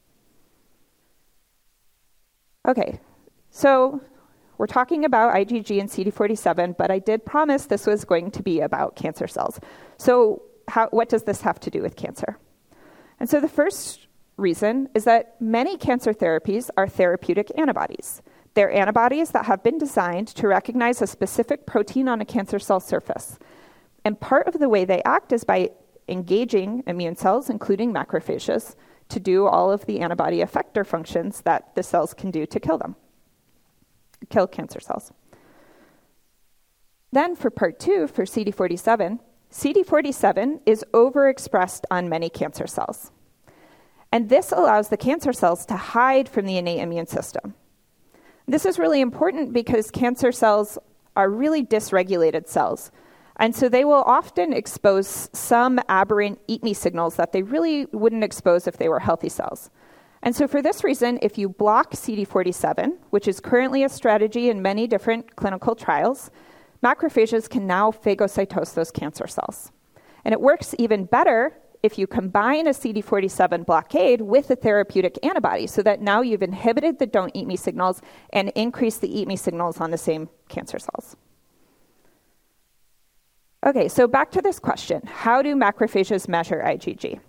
Okay, 2.66 3.00
so 3.50 4.00
we're 4.58 4.66
talking 4.66 5.04
about 5.04 5.34
IgG 5.34 5.80
and 5.80 5.88
CD47, 5.88 6.76
but 6.76 6.90
I 6.90 6.98
did 6.98 7.24
promise 7.24 7.66
this 7.66 7.86
was 7.86 8.04
going 8.04 8.30
to 8.32 8.42
be 8.42 8.60
about 8.60 8.96
cancer 8.96 9.26
cells. 9.26 9.60
So, 9.96 10.42
how, 10.68 10.88
what 10.90 11.08
does 11.08 11.22
this 11.22 11.40
have 11.42 11.58
to 11.60 11.70
do 11.70 11.80
with 11.80 11.96
cancer? 11.96 12.36
And 13.20 13.30
so, 13.30 13.40
the 13.40 13.48
first 13.48 14.08
reason 14.36 14.88
is 14.94 15.04
that 15.04 15.40
many 15.40 15.76
cancer 15.76 16.12
therapies 16.12 16.70
are 16.76 16.88
therapeutic 16.88 17.50
antibodies. 17.56 18.20
They're 18.54 18.72
antibodies 18.72 19.30
that 19.30 19.46
have 19.46 19.62
been 19.62 19.78
designed 19.78 20.28
to 20.28 20.48
recognize 20.48 21.00
a 21.00 21.06
specific 21.06 21.64
protein 21.64 22.08
on 22.08 22.20
a 22.20 22.24
cancer 22.24 22.58
cell 22.58 22.80
surface. 22.80 23.38
And 24.04 24.20
part 24.20 24.48
of 24.48 24.58
the 24.58 24.68
way 24.68 24.84
they 24.84 25.02
act 25.04 25.32
is 25.32 25.44
by 25.44 25.70
engaging 26.08 26.82
immune 26.86 27.16
cells, 27.16 27.50
including 27.50 27.92
macrophages, 27.92 28.74
to 29.08 29.20
do 29.20 29.46
all 29.46 29.70
of 29.72 29.86
the 29.86 30.00
antibody 30.00 30.38
effector 30.38 30.86
functions 30.86 31.42
that 31.42 31.74
the 31.74 31.82
cells 31.82 32.14
can 32.14 32.30
do 32.30 32.46
to 32.46 32.60
kill 32.60 32.78
them, 32.78 32.96
kill 34.28 34.46
cancer 34.46 34.80
cells. 34.80 35.12
Then, 37.10 37.36
for 37.36 37.50
part 37.50 37.80
two, 37.80 38.06
for 38.06 38.24
CD47, 38.24 39.18
CD47 39.50 40.60
is 40.66 40.84
overexpressed 40.92 41.84
on 41.90 42.08
many 42.08 42.28
cancer 42.28 42.66
cells. 42.66 43.10
And 44.12 44.28
this 44.28 44.52
allows 44.52 44.88
the 44.88 44.96
cancer 44.96 45.32
cells 45.32 45.64
to 45.66 45.76
hide 45.76 46.28
from 46.28 46.46
the 46.46 46.58
innate 46.58 46.80
immune 46.80 47.06
system. 47.06 47.54
This 48.46 48.64
is 48.64 48.78
really 48.78 49.00
important 49.00 49.52
because 49.52 49.90
cancer 49.90 50.32
cells 50.32 50.78
are 51.16 51.28
really 51.28 51.64
dysregulated 51.64 52.48
cells 52.48 52.90
And 53.38 53.54
so 53.54 53.68
they 53.68 53.84
will 53.84 54.02
often 54.02 54.52
expose 54.52 55.30
some 55.32 55.78
aberrant 55.88 56.40
eat 56.48 56.64
me 56.64 56.74
signals 56.74 57.16
that 57.16 57.32
they 57.32 57.42
really 57.42 57.86
wouldn't 57.92 58.24
expose 58.24 58.66
if 58.66 58.78
they 58.78 58.88
were 58.88 58.98
healthy 58.98 59.28
cells. 59.28 59.70
And 60.22 60.34
so, 60.34 60.48
for 60.48 60.60
this 60.60 60.82
reason, 60.82 61.18
if 61.22 61.38
you 61.38 61.48
block 61.48 61.92
CD47, 61.92 62.96
which 63.10 63.28
is 63.28 63.38
currently 63.38 63.84
a 63.84 63.88
strategy 63.88 64.50
in 64.50 64.60
many 64.60 64.88
different 64.88 65.36
clinical 65.36 65.76
trials, 65.76 66.32
macrophages 66.82 67.48
can 67.48 67.68
now 67.68 67.92
phagocytose 67.92 68.74
those 68.74 68.90
cancer 68.90 69.28
cells. 69.28 69.70
And 70.24 70.32
it 70.32 70.40
works 70.40 70.74
even 70.78 71.04
better 71.04 71.56
if 71.84 71.96
you 71.96 72.08
combine 72.08 72.66
a 72.66 72.70
CD47 72.70 73.64
blockade 73.64 74.20
with 74.20 74.50
a 74.50 74.56
therapeutic 74.56 75.16
antibody, 75.24 75.68
so 75.68 75.80
that 75.82 76.00
now 76.00 76.20
you've 76.22 76.42
inhibited 76.42 76.98
the 76.98 77.06
don't 77.06 77.30
eat 77.34 77.46
me 77.46 77.56
signals 77.56 78.02
and 78.32 78.48
increased 78.56 79.00
the 79.00 79.20
eat 79.20 79.28
me 79.28 79.36
signals 79.36 79.80
on 79.80 79.92
the 79.92 79.98
same 79.98 80.28
cancer 80.48 80.80
cells. 80.80 81.16
Okay, 83.68 83.86
so 83.86 84.08
back 84.08 84.30
to 84.30 84.40
this 84.40 84.58
question 84.58 85.02
How 85.04 85.42
do 85.42 85.54
macrophages 85.54 86.26
measure 86.26 86.62
IgG? 86.64 87.20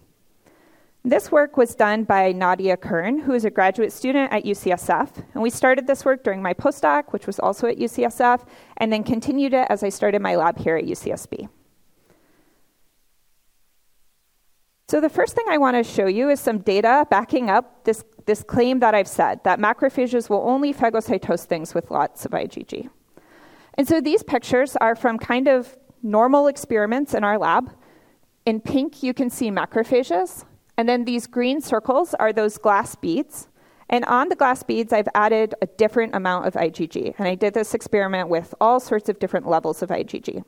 This 1.04 1.34
work 1.34 1.58
was 1.58 1.76
done 1.76 2.06
by 2.06 2.32
Nadia 2.32 2.78
Kern, 2.78 3.20
who 3.20 3.34
is 3.34 3.44
a 3.44 3.50
graduate 3.50 3.92
student 3.92 4.32
at 4.32 4.46
UCSF. 4.46 5.26
And 5.34 5.44
we 5.44 5.50
started 5.50 5.86
this 5.86 6.06
work 6.06 6.24
during 6.24 6.42
my 6.42 6.54
postdoc, 6.54 7.12
which 7.12 7.28
was 7.28 7.40
also 7.40 7.68
at 7.68 7.78
UCSF, 7.78 8.46
and 8.78 8.92
then 8.92 9.04
continued 9.04 9.54
it 9.54 9.68
as 9.70 9.84
I 9.84 9.90
started 9.90 10.22
my 10.22 10.38
lab 10.38 10.58
here 10.58 10.78
at 10.78 10.86
UCSB. 10.86 11.50
So, 14.88 15.02
the 15.02 15.10
first 15.10 15.36
thing 15.36 15.46
I 15.50 15.58
want 15.58 15.76
to 15.76 15.84
show 15.84 16.08
you 16.08 16.30
is 16.30 16.40
some 16.40 16.60
data 16.60 17.06
backing 17.10 17.50
up 17.50 17.84
this, 17.84 18.06
this 18.28 18.44
claim 18.44 18.80
that 18.80 18.96
I've 18.96 19.10
said 19.10 19.44
that 19.44 19.60
macrophages 19.60 20.30
will 20.30 20.44
only 20.48 20.74
phagocytose 20.74 21.46
things 21.46 21.74
with 21.74 21.92
lots 21.92 22.24
of 22.24 22.32
IgG. 22.32 22.90
And 23.74 23.86
so, 23.90 24.00
these 24.00 24.24
pictures 24.24 24.78
are 24.78 24.96
from 24.96 25.18
kind 25.18 25.50
of 25.50 25.76
normal 26.02 26.48
experiments 26.48 27.14
in 27.14 27.24
our 27.24 27.38
lab. 27.38 27.72
In 28.46 28.60
pink, 28.60 29.04
you 29.04 29.14
can 29.14 29.30
see 29.30 29.52
macrophages. 29.52 30.46
And 30.78 30.88
then 30.88 31.06
these 31.06 31.28
green 31.28 31.62
circles 31.62 32.14
are 32.14 32.32
those 32.32 32.58
glass 32.58 32.96
beads. 32.96 33.48
And 33.90 34.06
on 34.06 34.30
the 34.30 34.36
glass 34.36 34.64
beads, 34.64 34.94
I've 34.94 35.10
added 35.16 35.56
a 35.62 35.66
different 35.66 36.16
amount 36.16 36.46
of 36.46 36.54
IgG. 36.54 37.16
And 37.18 37.28
I 37.28 37.36
did 37.36 37.54
this 37.54 37.74
experiment 37.74 38.30
with 38.30 38.54
all 38.62 38.80
sorts 38.80 39.10
of 39.10 39.20
different 39.20 39.48
levels 39.48 39.82
of 39.82 39.90
IgG. 39.90 40.44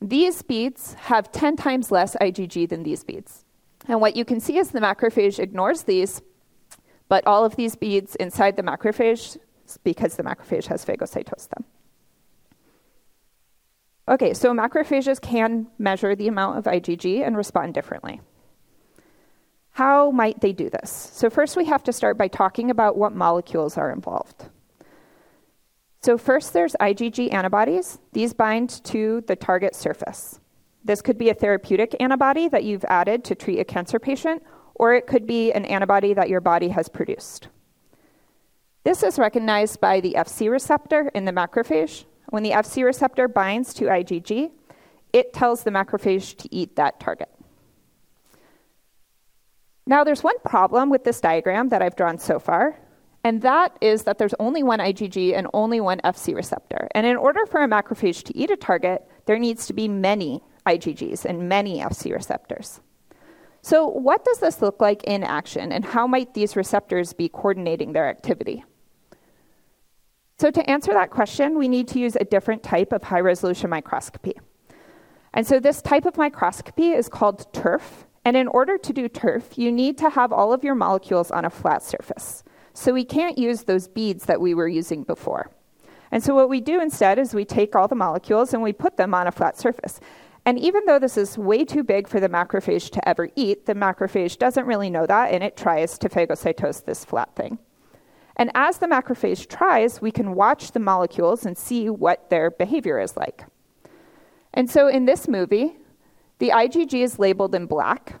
These 0.00 0.42
beads 0.42 0.94
have 0.94 1.32
10 1.32 1.56
times 1.56 1.90
less 1.90 2.16
IgG 2.20 2.68
than 2.68 2.82
these 2.82 3.04
beads. 3.04 3.44
And 3.88 4.00
what 4.00 4.16
you 4.16 4.24
can 4.24 4.40
see 4.40 4.58
is 4.58 4.70
the 4.70 4.80
macrophage 4.80 5.38
ignores 5.38 5.84
these, 5.84 6.20
but 7.08 7.26
all 7.26 7.44
of 7.44 7.56
these 7.56 7.76
beads 7.76 8.16
inside 8.16 8.56
the 8.56 8.62
macrophage, 8.62 9.38
because 9.84 10.16
the 10.16 10.22
macrophage 10.22 10.66
has 10.66 10.84
phagocytosed 10.84 11.48
them. 11.50 11.64
Okay, 14.08 14.34
so 14.34 14.52
macrophages 14.52 15.20
can 15.20 15.66
measure 15.78 16.14
the 16.14 16.28
amount 16.28 16.58
of 16.58 16.64
IgG 16.64 17.26
and 17.26 17.36
respond 17.36 17.74
differently. 17.74 18.20
How 19.72 20.10
might 20.10 20.40
they 20.40 20.52
do 20.52 20.70
this? 20.70 21.10
So, 21.12 21.28
first, 21.28 21.56
we 21.56 21.66
have 21.66 21.82
to 21.84 21.92
start 21.92 22.16
by 22.16 22.28
talking 22.28 22.70
about 22.70 22.96
what 22.96 23.14
molecules 23.14 23.76
are 23.76 23.90
involved. 23.90 24.46
So, 26.02 26.16
first, 26.16 26.52
there's 26.52 26.76
IgG 26.80 27.32
antibodies. 27.32 27.98
These 28.12 28.32
bind 28.32 28.82
to 28.84 29.22
the 29.26 29.36
target 29.36 29.74
surface. 29.74 30.40
This 30.84 31.02
could 31.02 31.18
be 31.18 31.30
a 31.30 31.34
therapeutic 31.34 31.96
antibody 31.98 32.48
that 32.48 32.62
you've 32.62 32.84
added 32.84 33.24
to 33.24 33.34
treat 33.34 33.58
a 33.58 33.64
cancer 33.64 33.98
patient, 33.98 34.42
or 34.76 34.94
it 34.94 35.08
could 35.08 35.26
be 35.26 35.52
an 35.52 35.64
antibody 35.64 36.14
that 36.14 36.28
your 36.28 36.40
body 36.40 36.68
has 36.68 36.88
produced. 36.88 37.48
This 38.84 39.02
is 39.02 39.18
recognized 39.18 39.80
by 39.80 40.00
the 40.00 40.14
Fc 40.16 40.48
receptor 40.48 41.10
in 41.12 41.24
the 41.24 41.32
macrophage, 41.32 42.04
when 42.30 42.42
the 42.42 42.50
Fc 42.50 42.84
receptor 42.84 43.28
binds 43.28 43.72
to 43.74 43.84
IgG, 43.84 44.50
it 45.12 45.32
tells 45.32 45.62
the 45.62 45.70
macrophage 45.70 46.36
to 46.38 46.54
eat 46.54 46.76
that 46.76 47.00
target. 47.00 47.28
Now, 49.86 50.02
there's 50.02 50.24
one 50.24 50.38
problem 50.44 50.90
with 50.90 51.04
this 51.04 51.20
diagram 51.20 51.68
that 51.68 51.80
I've 51.80 51.94
drawn 51.94 52.18
so 52.18 52.40
far, 52.40 52.76
and 53.22 53.40
that 53.42 53.76
is 53.80 54.02
that 54.02 54.18
there's 54.18 54.34
only 54.40 54.62
one 54.62 54.80
IgG 54.80 55.36
and 55.36 55.46
only 55.54 55.80
one 55.80 56.00
Fc 56.04 56.34
receptor. 56.34 56.88
And 56.92 57.06
in 57.06 57.16
order 57.16 57.46
for 57.46 57.62
a 57.62 57.68
macrophage 57.68 58.24
to 58.24 58.36
eat 58.36 58.50
a 58.50 58.56
target, 58.56 59.06
there 59.26 59.38
needs 59.38 59.66
to 59.66 59.72
be 59.72 59.86
many 59.88 60.42
IgGs 60.66 61.24
and 61.24 61.48
many 61.48 61.78
Fc 61.78 62.12
receptors. 62.12 62.80
So, 63.62 63.86
what 63.88 64.24
does 64.24 64.38
this 64.38 64.62
look 64.62 64.80
like 64.80 65.02
in 65.04 65.24
action, 65.24 65.72
and 65.72 65.84
how 65.84 66.06
might 66.06 66.34
these 66.34 66.56
receptors 66.56 67.12
be 67.12 67.28
coordinating 67.28 67.92
their 67.92 68.08
activity? 68.08 68.64
So, 70.38 70.50
to 70.50 70.70
answer 70.70 70.92
that 70.92 71.10
question, 71.10 71.58
we 71.58 71.66
need 71.66 71.88
to 71.88 71.98
use 71.98 72.14
a 72.16 72.24
different 72.24 72.62
type 72.62 72.92
of 72.92 73.02
high 73.02 73.20
resolution 73.20 73.70
microscopy. 73.70 74.34
And 75.32 75.46
so, 75.46 75.58
this 75.58 75.80
type 75.80 76.04
of 76.04 76.18
microscopy 76.18 76.90
is 76.90 77.08
called 77.08 77.50
TIRF. 77.52 78.04
And 78.26 78.36
in 78.36 78.48
order 78.48 78.76
to 78.76 78.92
do 78.92 79.08
TIRF, 79.08 79.56
you 79.56 79.72
need 79.72 79.96
to 79.98 80.10
have 80.10 80.32
all 80.32 80.52
of 80.52 80.62
your 80.62 80.74
molecules 80.74 81.30
on 81.30 81.44
a 81.44 81.50
flat 81.50 81.82
surface. 81.82 82.44
So, 82.74 82.92
we 82.92 83.04
can't 83.04 83.38
use 83.38 83.62
those 83.62 83.88
beads 83.88 84.26
that 84.26 84.40
we 84.40 84.52
were 84.52 84.68
using 84.68 85.04
before. 85.04 85.50
And 86.12 86.22
so, 86.22 86.34
what 86.34 86.50
we 86.50 86.60
do 86.60 86.82
instead 86.82 87.18
is 87.18 87.32
we 87.32 87.46
take 87.46 87.74
all 87.74 87.88
the 87.88 87.94
molecules 87.94 88.52
and 88.52 88.62
we 88.62 88.74
put 88.74 88.98
them 88.98 89.14
on 89.14 89.26
a 89.26 89.32
flat 89.32 89.56
surface. 89.58 90.00
And 90.44 90.58
even 90.58 90.84
though 90.84 90.98
this 90.98 91.16
is 91.16 91.38
way 91.38 91.64
too 91.64 91.82
big 91.82 92.06
for 92.06 92.20
the 92.20 92.28
macrophage 92.28 92.90
to 92.90 93.08
ever 93.08 93.30
eat, 93.36 93.64
the 93.64 93.74
macrophage 93.74 94.38
doesn't 94.38 94.66
really 94.66 94.90
know 94.90 95.06
that 95.06 95.32
and 95.32 95.42
it 95.42 95.56
tries 95.56 95.98
to 95.98 96.08
phagocytose 96.08 96.84
this 96.84 97.04
flat 97.04 97.34
thing. 97.34 97.58
And 98.36 98.50
as 98.54 98.78
the 98.78 98.86
macrophage 98.86 99.48
tries, 99.48 100.00
we 100.00 100.10
can 100.10 100.34
watch 100.34 100.72
the 100.72 100.80
molecules 100.80 101.46
and 101.46 101.56
see 101.56 101.88
what 101.88 102.28
their 102.28 102.50
behavior 102.50 103.00
is 103.00 103.16
like. 103.16 103.44
And 104.52 104.70
so 104.70 104.88
in 104.88 105.06
this 105.06 105.26
movie, 105.26 105.76
the 106.38 106.50
IgG 106.50 107.02
is 107.02 107.18
labeled 107.18 107.54
in 107.54 107.66
black. 107.66 108.20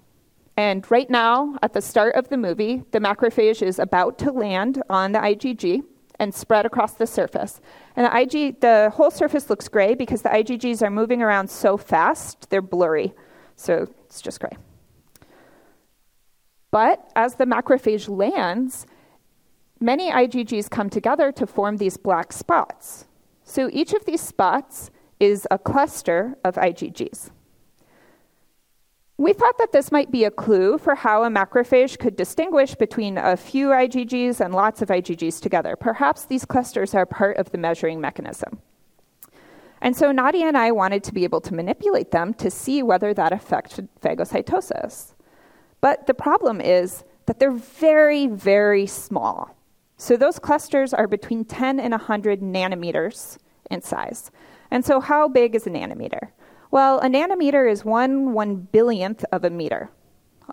And 0.56 0.90
right 0.90 1.08
now, 1.10 1.58
at 1.62 1.74
the 1.74 1.82
start 1.82 2.14
of 2.14 2.30
the 2.30 2.38
movie, 2.38 2.82
the 2.90 2.98
macrophage 2.98 3.60
is 3.60 3.78
about 3.78 4.18
to 4.20 4.32
land 4.32 4.82
on 4.88 5.12
the 5.12 5.18
IgG 5.18 5.82
and 6.18 6.34
spread 6.34 6.64
across 6.64 6.94
the 6.94 7.06
surface. 7.06 7.60
And 7.94 8.06
the 8.06 8.18
IG, 8.18 8.60
the 8.60 8.90
whole 8.94 9.10
surface 9.10 9.50
looks 9.50 9.68
gray 9.68 9.94
because 9.94 10.22
the 10.22 10.30
IgGs 10.30 10.80
are 10.82 10.90
moving 10.90 11.20
around 11.20 11.50
so 11.50 11.76
fast, 11.76 12.48
they're 12.48 12.62
blurry. 12.62 13.14
So 13.54 13.88
it's 14.06 14.22
just 14.22 14.40
gray. 14.40 14.56
But 16.70 17.10
as 17.14 17.34
the 17.34 17.44
macrophage 17.44 18.08
lands, 18.08 18.86
many 19.80 20.10
IgGs 20.10 20.70
come 20.70 20.90
together 20.90 21.32
to 21.32 21.46
form 21.46 21.76
these 21.76 21.96
black 21.96 22.32
spots. 22.32 23.06
So 23.44 23.70
each 23.72 23.92
of 23.92 24.04
these 24.04 24.20
spots 24.20 24.90
is 25.20 25.46
a 25.50 25.58
cluster 25.58 26.36
of 26.44 26.56
IgGs. 26.56 27.30
We 29.18 29.32
thought 29.32 29.56
that 29.58 29.72
this 29.72 29.90
might 29.90 30.10
be 30.10 30.24
a 30.24 30.30
clue 30.30 30.76
for 30.76 30.94
how 30.94 31.24
a 31.24 31.30
macrophage 31.30 31.98
could 31.98 32.16
distinguish 32.16 32.74
between 32.74 33.16
a 33.16 33.36
few 33.36 33.68
IgGs 33.68 34.44
and 34.44 34.54
lots 34.54 34.82
of 34.82 34.88
IgGs 34.88 35.40
together. 35.40 35.74
Perhaps 35.74 36.26
these 36.26 36.44
clusters 36.44 36.94
are 36.94 37.06
part 37.06 37.38
of 37.38 37.50
the 37.50 37.56
measuring 37.56 37.98
mechanism. 37.98 38.60
And 39.80 39.96
so 39.96 40.12
Nadia 40.12 40.46
and 40.46 40.56
I 40.56 40.70
wanted 40.70 41.02
to 41.04 41.14
be 41.14 41.24
able 41.24 41.40
to 41.42 41.54
manipulate 41.54 42.10
them 42.10 42.34
to 42.34 42.50
see 42.50 42.82
whether 42.82 43.14
that 43.14 43.32
affected 43.32 43.88
phagocytosis. 44.02 45.14
But 45.80 46.06
the 46.06 46.14
problem 46.14 46.60
is 46.60 47.04
that 47.24 47.38
they're 47.38 47.50
very, 47.50 48.26
very 48.26 48.86
small. 48.86 49.56
So 49.96 50.16
those 50.16 50.38
clusters 50.38 50.92
are 50.92 51.06
between 51.06 51.44
10 51.44 51.80
and 51.80 51.92
100 51.92 52.40
nanometers 52.40 53.38
in 53.70 53.82
size. 53.82 54.30
And 54.70 54.84
so, 54.84 55.00
how 55.00 55.28
big 55.28 55.54
is 55.54 55.66
a 55.66 55.70
nanometer? 55.70 56.30
Well, 56.70 56.98
a 56.98 57.06
nanometer 57.06 57.70
is 57.70 57.84
one 57.84 58.32
one 58.32 58.56
billionth 58.72 59.24
of 59.32 59.44
a 59.44 59.50
meter. 59.50 59.90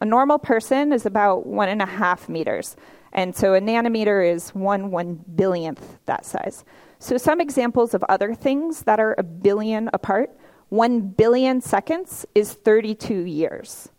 A 0.02 0.06
normal 0.06 0.40
person 0.40 0.94
is 0.94 1.06
about 1.06 1.46
one 1.46 1.70
and 1.70 1.82
a 1.82 1.86
half 1.86 2.30
meters. 2.30 2.76
And 3.12 3.36
so 3.36 3.54
a 3.54 3.62
nanometer 3.62 4.28
is 4.34 4.50
one 4.50 4.92
one 4.92 5.24
billionth 5.36 6.00
that 6.06 6.26
size. 6.26 6.64
So 7.00 7.18
some 7.18 7.42
examples 7.42 7.94
of 7.94 8.04
other 8.10 8.34
things 8.34 8.84
that 8.84 9.00
are 9.00 9.16
a 9.18 9.24
billion 9.24 9.90
apart. 9.94 10.32
One 10.70 11.02
billion 11.02 11.62
seconds 11.62 12.26
is 12.34 12.54
32 12.54 13.26
years. 13.26 13.90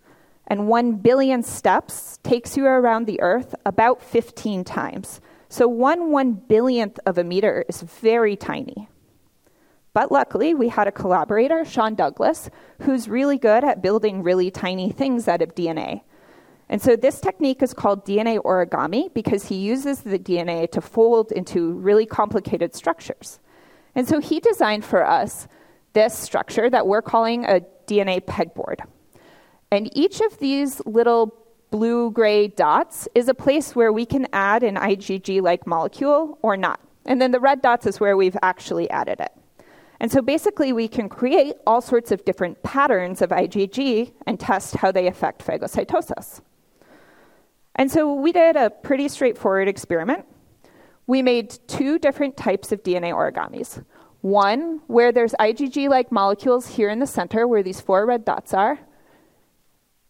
And 0.47 0.69
one 0.69 0.97
billion 0.97 1.43
steps 1.43 2.19
takes 2.23 2.57
you 2.57 2.67
around 2.67 3.07
the 3.07 3.21
Earth 3.21 3.55
about 3.65 4.03
15 4.03 4.65
times. 4.65 5.21
So 5.55 5.69
one 5.69 6.11
one 6.11 6.33
billionth 6.33 6.99
of 7.07 7.17
a 7.17 7.23
meter 7.23 7.65
is 7.69 7.81
very 7.81 8.35
tiny. 8.35 8.89
But 9.93 10.11
luckily, 10.11 10.53
we 10.53 10.69
had 10.69 10.89
a 10.89 10.91
collaborator, 10.91 11.65
Shawn 11.65 11.95
Douglas, 11.95 12.51
who's 12.81 13.09
really 13.09 13.39
good 13.39 13.63
at 13.63 13.81
building 13.81 14.25
really 14.25 14.51
tiny 14.51 14.91
things 14.91 15.29
out 15.29 15.43
of 15.43 15.55
DNA. 15.55 16.01
And 16.69 16.83
so 16.83 16.97
this 16.97 17.21
technique 17.21 17.63
is 17.63 17.73
called 17.73 18.05
DNA 18.05 18.43
origami 18.43 19.15
because 19.15 19.47
he 19.47 19.55
uses 19.55 20.01
the 20.01 20.19
DNA 20.19 20.69
to 20.73 20.81
fold 20.81 21.31
into 21.31 21.75
really 21.75 22.05
complicated 22.05 22.75
structures. 22.75 23.39
And 23.95 24.09
so 24.09 24.19
he 24.19 24.41
designed 24.41 24.85
for 24.85 25.07
us 25.07 25.47
this 25.93 26.19
structure 26.19 26.69
that 26.69 26.89
we're 26.89 27.01
calling 27.01 27.45
a 27.45 27.61
DNA 27.87 28.23
pegboard. 28.23 28.81
And 29.71 29.89
each 29.97 30.21
of 30.21 30.37
these 30.41 30.85
little 30.85 31.44
blue 31.75 32.09
gray 32.13 32.47
dots 32.47 33.09
is 33.17 33.29
a 33.29 33.35
place 33.35 33.75
where 33.75 33.93
we 33.93 34.07
can 34.07 34.29
add 34.33 34.63
an 34.63 34.77
IgG 34.77 35.43
like 35.43 35.67
molecule 35.67 36.39
or 36.41 36.57
not. 36.57 36.79
And 37.05 37.21
then 37.21 37.33
the 37.33 37.41
red 37.41 37.63
dots 37.63 37.85
is 37.85 37.99
where 37.99 38.17
we've 38.17 38.37
actually 38.43 38.89
added 38.91 39.19
it. 39.19 39.33
And 39.99 40.13
so 40.13 40.23
basically, 40.23 40.73
we 40.73 40.87
can 40.87 41.09
create 41.09 41.57
all 41.67 41.81
sorts 41.81 42.13
of 42.13 42.25
different 42.25 42.63
patterns 42.63 43.21
of 43.23 43.31
IgG 43.31 44.13
and 44.25 44.39
test 44.39 44.77
how 44.77 44.93
they 44.93 45.09
affect 45.09 45.45
phagocytosis. 45.45 46.43
And 47.75 47.91
so 47.91 48.15
we 48.15 48.31
did 48.31 48.55
a 48.55 48.71
pretty 48.71 49.09
straightforward 49.09 49.67
experiment. 49.67 50.27
We 51.09 51.23
made 51.23 51.59
two 51.67 51.99
different 51.99 52.37
types 52.37 52.71
of 52.71 52.85
DNA 52.85 53.13
origamis. 53.13 53.85
One 54.21 54.81
where 54.87 55.11
there's 55.11 55.35
IgG 55.41 55.89
like 55.89 56.13
molecules 56.13 56.69
here 56.69 56.89
in 56.89 57.01
the 57.01 57.07
center, 57.09 57.49
where 57.49 57.65
these 57.65 57.81
four 57.81 58.07
red 58.07 58.25
dots 58.25 58.55
are, 58.55 58.79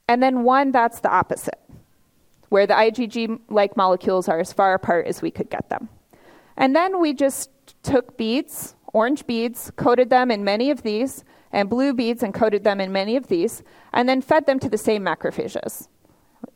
and 0.08 0.22
then 0.22 0.44
one 0.44 0.70
that's 0.72 1.00
the 1.00 1.10
opposite, 1.10 1.60
where 2.48 2.66
the 2.66 2.74
IgG 2.74 3.40
like 3.48 3.76
molecules 3.76 4.28
are 4.28 4.40
as 4.40 4.52
far 4.52 4.74
apart 4.74 5.06
as 5.06 5.22
we 5.22 5.30
could 5.30 5.50
get 5.50 5.68
them. 5.70 5.88
And 6.56 6.76
then 6.76 7.00
we 7.00 7.14
just 7.14 7.50
took 7.82 8.16
beads, 8.16 8.74
orange 8.92 9.26
beads, 9.26 9.72
coated 9.76 10.10
them 10.10 10.30
in 10.30 10.44
many 10.44 10.70
of 10.70 10.82
these, 10.82 11.24
and 11.52 11.70
blue 11.70 11.94
beads 11.94 12.22
and 12.22 12.34
coated 12.34 12.64
them 12.64 12.80
in 12.80 12.92
many 12.92 13.16
of 13.16 13.28
these, 13.28 13.62
and 13.92 14.08
then 14.08 14.20
fed 14.20 14.46
them 14.46 14.58
to 14.60 14.68
the 14.68 14.78
same 14.78 15.02
macrophages. 15.02 15.88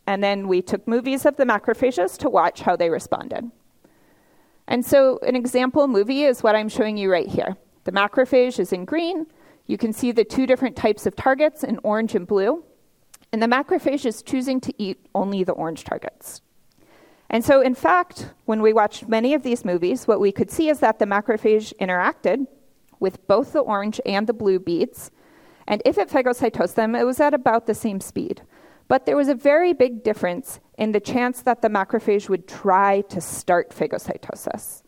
And 0.07 0.23
then 0.23 0.49
we 0.49 0.63
took 0.63 0.87
movies 0.87 1.25
of 1.25 1.37
the 1.37 1.45
macrophages 1.45 2.17
to 2.19 2.29
watch 2.29 2.61
how 2.61 2.77
they 2.77 2.91
responded. 2.91 3.51
And 4.67 4.85
so, 4.85 5.19
an 5.27 5.35
example 5.35 5.89
movie 5.89 6.25
is 6.25 6.43
what 6.43 6.55
I'm 6.55 6.69
showing 6.69 6.99
you 6.99 7.11
right 7.11 7.27
here. 7.27 7.57
The 7.85 7.93
macrophage 7.93 8.59
is 8.59 8.73
in 8.73 8.85
green. 8.85 9.27
You 9.67 9.79
can 9.79 9.93
see 9.93 10.13
the 10.13 10.25
two 10.25 10.47
different 10.47 10.77
types 10.77 11.07
of 11.07 11.17
targets 11.17 11.65
in 11.65 11.79
orange 11.83 12.15
and 12.15 12.27
blue. 12.27 12.65
And 13.33 13.43
the 13.43 13.47
macrophage 13.47 14.07
is 14.07 14.23
choosing 14.23 14.61
to 14.63 14.73
eat 14.79 14.99
only 15.15 15.45
the 15.45 15.53
orange 15.53 15.85
targets. 15.85 16.41
And 17.31 17.45
so, 17.45 17.61
in 17.61 17.75
fact, 17.75 18.31
when 18.47 18.63
we 18.63 18.73
watched 18.73 19.09
many 19.09 19.35
of 19.35 19.43
these 19.43 19.65
movies, 19.65 20.09
what 20.09 20.21
we 20.21 20.33
could 20.33 20.51
see 20.51 20.71
is 20.71 20.81
that 20.81 20.99
the 20.99 21.05
macrophage 21.05 21.75
interacted 21.79 22.47
with 23.01 23.27
both 23.27 23.53
the 23.53 23.61
orange 23.61 24.01
and 24.07 24.27
the 24.27 24.33
blue 24.33 24.59
beads. 24.59 25.11
And 25.67 25.83
if 25.85 25.99
it 25.99 26.09
phagocytosed 26.09 26.75
them, 26.75 26.95
it 26.95 27.05
was 27.05 27.21
at 27.21 27.35
about 27.35 27.67
the 27.67 27.75
same 27.75 28.01
speed. 28.01 28.43
But 28.89 29.05
there 29.05 29.17
was 29.17 29.29
a 29.29 29.35
very 29.35 29.75
big 29.75 30.03
difference 30.03 30.61
in 30.79 30.93
the 30.93 31.01
chance 31.01 31.43
that 31.43 31.61
the 31.61 31.69
macrophage 31.69 32.31
would 32.31 32.49
try 32.49 33.03
to 33.03 33.21
start 33.21 33.71
phagocytosis. 33.71 34.83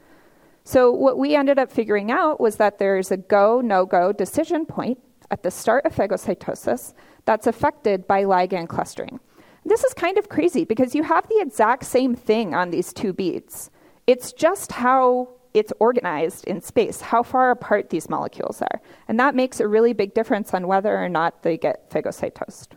So, 0.64 0.90
what 0.90 1.18
we 1.18 1.34
ended 1.34 1.58
up 1.58 1.70
figuring 1.70 2.10
out 2.10 2.40
was 2.40 2.56
that 2.56 2.78
there's 2.78 3.10
a 3.10 3.18
go, 3.18 3.60
no 3.60 3.84
go 3.84 4.12
decision 4.12 4.64
point 4.64 4.98
at 5.30 5.42
the 5.42 5.50
start 5.50 5.84
of 5.84 5.94
phagocytosis 5.94 6.94
that's 7.24 7.46
affected 7.46 8.06
by 8.06 8.24
ligand 8.24 8.68
clustering. 8.68 9.20
This 9.64 9.84
is 9.84 9.94
kind 9.94 10.18
of 10.18 10.28
crazy 10.28 10.64
because 10.64 10.94
you 10.94 11.02
have 11.02 11.28
the 11.28 11.40
exact 11.40 11.84
same 11.84 12.14
thing 12.14 12.54
on 12.54 12.70
these 12.70 12.92
two 12.92 13.12
beads. 13.12 13.70
It's 14.06 14.32
just 14.32 14.72
how 14.72 15.28
it's 15.52 15.72
organized 15.80 16.44
in 16.46 16.60
space, 16.60 17.00
how 17.00 17.22
far 17.22 17.50
apart 17.50 17.90
these 17.90 18.08
molecules 18.08 18.62
are. 18.62 18.80
And 19.08 19.18
that 19.18 19.34
makes 19.34 19.60
a 19.60 19.68
really 19.68 19.92
big 19.92 20.14
difference 20.14 20.54
on 20.54 20.66
whether 20.66 20.96
or 20.96 21.08
not 21.08 21.42
they 21.42 21.58
get 21.58 21.90
phagocytosed. 21.90 22.68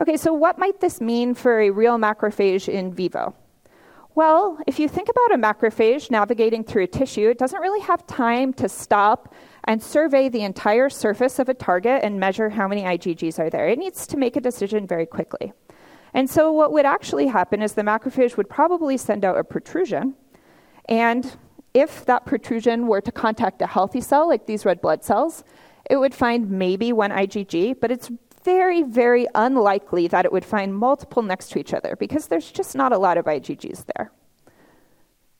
Okay, 0.00 0.16
so 0.16 0.32
what 0.32 0.58
might 0.58 0.80
this 0.80 1.00
mean 1.00 1.34
for 1.34 1.60
a 1.60 1.70
real 1.70 1.96
macrophage 1.98 2.68
in 2.68 2.92
vivo? 2.92 3.34
Well, 4.16 4.58
if 4.68 4.78
you 4.78 4.88
think 4.88 5.08
about 5.08 5.34
a 5.34 5.42
macrophage 5.42 6.08
navigating 6.08 6.62
through 6.62 6.84
a 6.84 6.86
tissue, 6.86 7.30
it 7.30 7.38
doesn't 7.38 7.60
really 7.60 7.80
have 7.80 8.06
time 8.06 8.52
to 8.54 8.68
stop 8.68 9.34
and 9.64 9.82
survey 9.82 10.28
the 10.28 10.42
entire 10.42 10.88
surface 10.88 11.40
of 11.40 11.48
a 11.48 11.54
target 11.54 12.04
and 12.04 12.20
measure 12.20 12.50
how 12.50 12.68
many 12.68 12.82
IgGs 12.82 13.40
are 13.40 13.50
there. 13.50 13.68
It 13.68 13.76
needs 13.76 14.06
to 14.06 14.16
make 14.16 14.36
a 14.36 14.40
decision 14.40 14.86
very 14.86 15.04
quickly. 15.04 15.52
And 16.12 16.30
so, 16.30 16.52
what 16.52 16.72
would 16.72 16.86
actually 16.86 17.26
happen 17.26 17.60
is 17.60 17.72
the 17.72 17.82
macrophage 17.82 18.36
would 18.36 18.48
probably 18.48 18.96
send 18.96 19.24
out 19.24 19.36
a 19.36 19.42
protrusion. 19.42 20.14
And 20.84 21.36
if 21.72 22.04
that 22.04 22.24
protrusion 22.24 22.86
were 22.86 23.00
to 23.00 23.10
contact 23.10 23.62
a 23.62 23.66
healthy 23.66 24.00
cell, 24.00 24.28
like 24.28 24.46
these 24.46 24.64
red 24.64 24.80
blood 24.80 25.02
cells, 25.02 25.42
it 25.90 25.96
would 25.96 26.14
find 26.14 26.48
maybe 26.48 26.92
one 26.92 27.10
IgG, 27.10 27.80
but 27.80 27.90
it's 27.90 28.12
very, 28.44 28.82
very 28.82 29.26
unlikely 29.34 30.06
that 30.08 30.24
it 30.24 30.32
would 30.32 30.44
find 30.44 30.76
multiple 30.76 31.22
next 31.22 31.50
to 31.50 31.58
each 31.58 31.74
other 31.74 31.96
because 31.96 32.28
there's 32.28 32.52
just 32.52 32.76
not 32.76 32.92
a 32.92 32.98
lot 32.98 33.16
of 33.16 33.24
IgGs 33.24 33.86
there. 33.96 34.12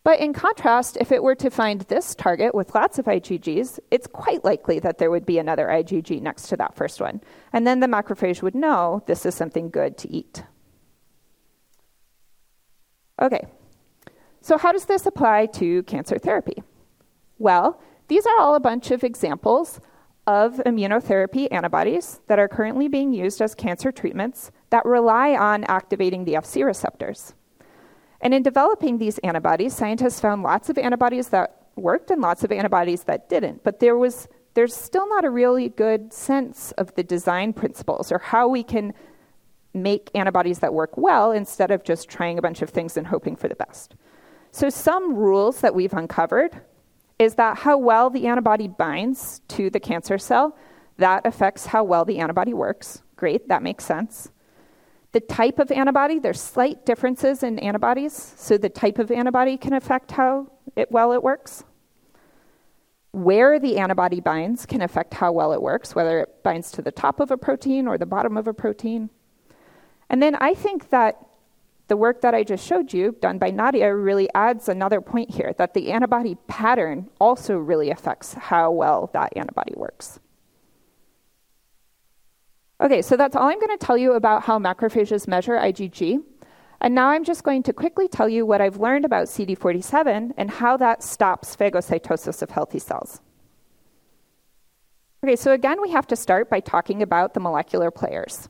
But 0.03 0.21
in 0.21 0.35
contrast, 0.35 0.99
if 1.01 1.13
it 1.13 1.23
were 1.23 1.35
to 1.37 1.51
find 1.51 1.81
this 1.83 2.15
target 2.15 2.55
with 2.55 2.75
lots 2.75 2.99
of 2.99 3.07
IgGs, 3.07 3.79
it's 3.91 4.07
quite 4.07 4.45
likely 4.45 4.79
that 4.81 4.99
there 4.99 5.11
would 5.11 5.25
be 5.25 5.39
another 5.39 5.67
IgG 5.67 6.21
next 6.21 6.49
to 6.49 6.57
that 6.59 6.77
first 6.77 7.01
one. 7.01 7.23
And 7.55 7.67
then 7.67 7.81
the 7.81 7.87
macrophage 7.87 8.43
would 8.43 8.55
know 8.55 9.03
this 9.07 9.25
is 9.25 9.35
something 9.35 9.71
good 9.71 9.97
to 9.99 10.13
eat. 10.13 10.45
Okay, 13.21 13.47
so 14.43 14.59
how 14.59 14.73
does 14.73 14.85
this 14.85 15.07
apply 15.07 15.47
to 15.47 15.83
cancer 15.85 16.19
therapy? 16.19 16.63
Well, 17.39 17.81
these 18.09 18.27
are 18.27 18.39
all 18.39 18.55
a 18.55 18.61
bunch 18.61 18.91
of 18.91 19.05
examples 19.05 19.81
of 20.27 20.55
immunotherapy 20.67 21.49
antibodies 21.51 22.21
that 22.29 22.39
are 22.39 22.49
currently 22.49 22.89
being 22.89 23.13
used 23.13 23.43
as 23.43 23.55
cancer 23.55 23.93
treatments 23.93 24.51
that 24.71 24.85
rely 24.87 25.37
on 25.37 25.65
activating 25.65 26.25
the 26.25 26.35
Fc 26.35 26.65
receptors. 26.65 27.35
And 28.21 28.33
in 28.33 28.43
developing 28.43 28.99
these 28.99 29.19
antibodies, 29.19 29.75
scientists 29.75 30.21
found 30.21 30.43
lots 30.43 30.71
of 30.71 30.79
antibodies 30.79 31.29
that 31.29 31.65
worked 31.77 32.11
and 32.11 32.23
lots 32.23 32.43
of 32.43 32.53
antibodies 32.53 33.05
that 33.05 33.29
didn't. 33.29 33.63
But 33.65 33.81
there 33.81 33.99
was 33.99 34.29
there's 34.55 34.75
still 34.75 35.09
not 35.09 35.25
a 35.25 35.31
really 35.31 35.69
good 35.69 36.13
sense 36.13 36.71
of 36.73 36.95
the 36.95 37.03
design 37.03 37.53
principles 37.53 38.13
or 38.13 38.19
how 38.19 38.47
we 38.47 38.63
can 38.63 38.95
make 39.75 40.09
antibodies 40.15 40.61
that 40.61 40.73
work 40.73 40.97
well 40.97 41.33
instead 41.33 41.73
of 41.73 41.83
just 41.83 42.09
trying 42.09 42.39
a 42.39 42.43
bunch 42.43 42.63
of 42.63 42.71
things 42.71 42.97
and 42.97 43.09
hoping 43.09 43.35
for 43.35 43.49
the 43.49 43.57
best. 43.57 43.97
So 44.53 44.71
some 44.71 45.17
rules 45.17 45.61
that 45.61 45.75
we've 45.75 45.93
uncovered 45.93 46.61
is 47.25 47.35
that 47.37 47.59
how 47.59 47.79
well 47.79 48.11
the 48.11 48.27
antibody 48.27 48.69
binds 48.69 49.41
to 49.49 49.71
the 49.71 49.81
cancer 49.81 50.19
cell, 50.19 50.57
that 50.99 51.27
affects 51.27 51.67
how 51.67 51.83
well 51.83 52.05
the 52.05 52.19
antibody 52.19 52.55
works. 52.55 53.03
Great, 53.17 53.49
that 53.49 53.63
makes 53.63 53.85
sense. 53.85 54.31
The 55.13 55.21
type 55.21 55.59
of 55.59 55.71
antibody, 55.71 56.19
there's 56.19 56.41
slight 56.41 56.85
differences 56.85 57.43
in 57.43 57.59
antibodies, 57.59 58.35
so 58.37 58.59
the 58.59 58.69
type 58.69 58.99
of 58.99 59.11
antibody 59.11 59.57
can 59.57 59.73
affect 59.73 60.13
how 60.13 60.51
it, 60.77 60.93
well 60.93 61.13
it 61.13 61.23
works. 61.23 61.65
Where 63.13 63.59
the 63.59 63.79
antibody 63.79 64.21
binds 64.21 64.67
can 64.67 64.83
affect 64.83 65.15
how 65.15 65.33
well 65.33 65.53
it 65.53 65.63
works, 65.63 65.95
whether 65.95 66.21
it 66.21 66.43
binds 66.43 66.73
to 66.73 66.83
the 66.83 66.93
top 66.93 67.21
of 67.21 67.31
a 67.31 67.37
protein 67.37 67.87
or 67.87 67.97
the 67.97 68.07
bottom 68.07 68.37
of 68.37 68.49
a 68.49 68.55
protein. 68.55 69.09
And 70.11 70.23
then 70.23 70.35
I 70.35 70.53
think 70.53 70.91
that 70.91 71.24
the 71.89 71.97
work 71.97 72.23
that 72.23 72.35
I 72.35 72.45
just 72.45 72.67
showed 72.67 72.93
you, 72.93 73.17
done 73.21 73.39
by 73.39 73.51
Nadia, 73.51 73.95
really 73.95 74.29
adds 74.35 74.69
another 74.69 75.01
point 75.01 75.31
here 75.31 75.55
that 75.59 75.75
the 75.75 75.93
antibody 75.93 76.37
pattern 76.47 77.11
also 77.21 77.57
really 77.57 77.91
affects 77.91 78.33
how 78.35 78.71
well 78.71 79.11
that 79.13 79.37
antibody 79.37 79.75
works. 79.77 80.19
Okay, 82.81 83.03
so 83.03 83.17
that's 83.17 83.37
all 83.37 83.49
I'm 83.49 83.61
going 83.61 83.77
to 83.77 83.85
tell 83.87 83.99
you 83.99 84.15
about 84.15 84.43
how 84.43 84.59
macrophages 84.59 85.29
measure 85.29 85.55
IgG. 85.55 86.23
And 86.81 86.95
now 86.95 87.09
I'm 87.09 87.25
just 87.25 87.45
going 87.45 87.63
to 87.65 87.73
quickly 87.73 88.09
tell 88.09 88.29
you 88.29 88.45
what 88.45 88.61
I've 88.61 88.79
learned 88.79 89.05
about 89.05 89.27
CD47 89.27 90.33
and 90.37 90.51
how 90.51 90.77
that 90.79 91.03
stops 91.03 91.55
phagocytosis 91.57 92.43
of 92.43 92.51
healthy 92.51 92.79
cells. 92.79 93.21
Okay, 95.23 95.37
so 95.37 95.53
again, 95.53 95.81
we 95.81 95.91
have 95.93 96.07
to 96.09 96.17
start 96.17 96.51
by 96.51 96.61
talking 96.61 97.01
about 97.01 97.33
the 97.33 97.41
molecular 97.41 97.91
players. 97.91 98.49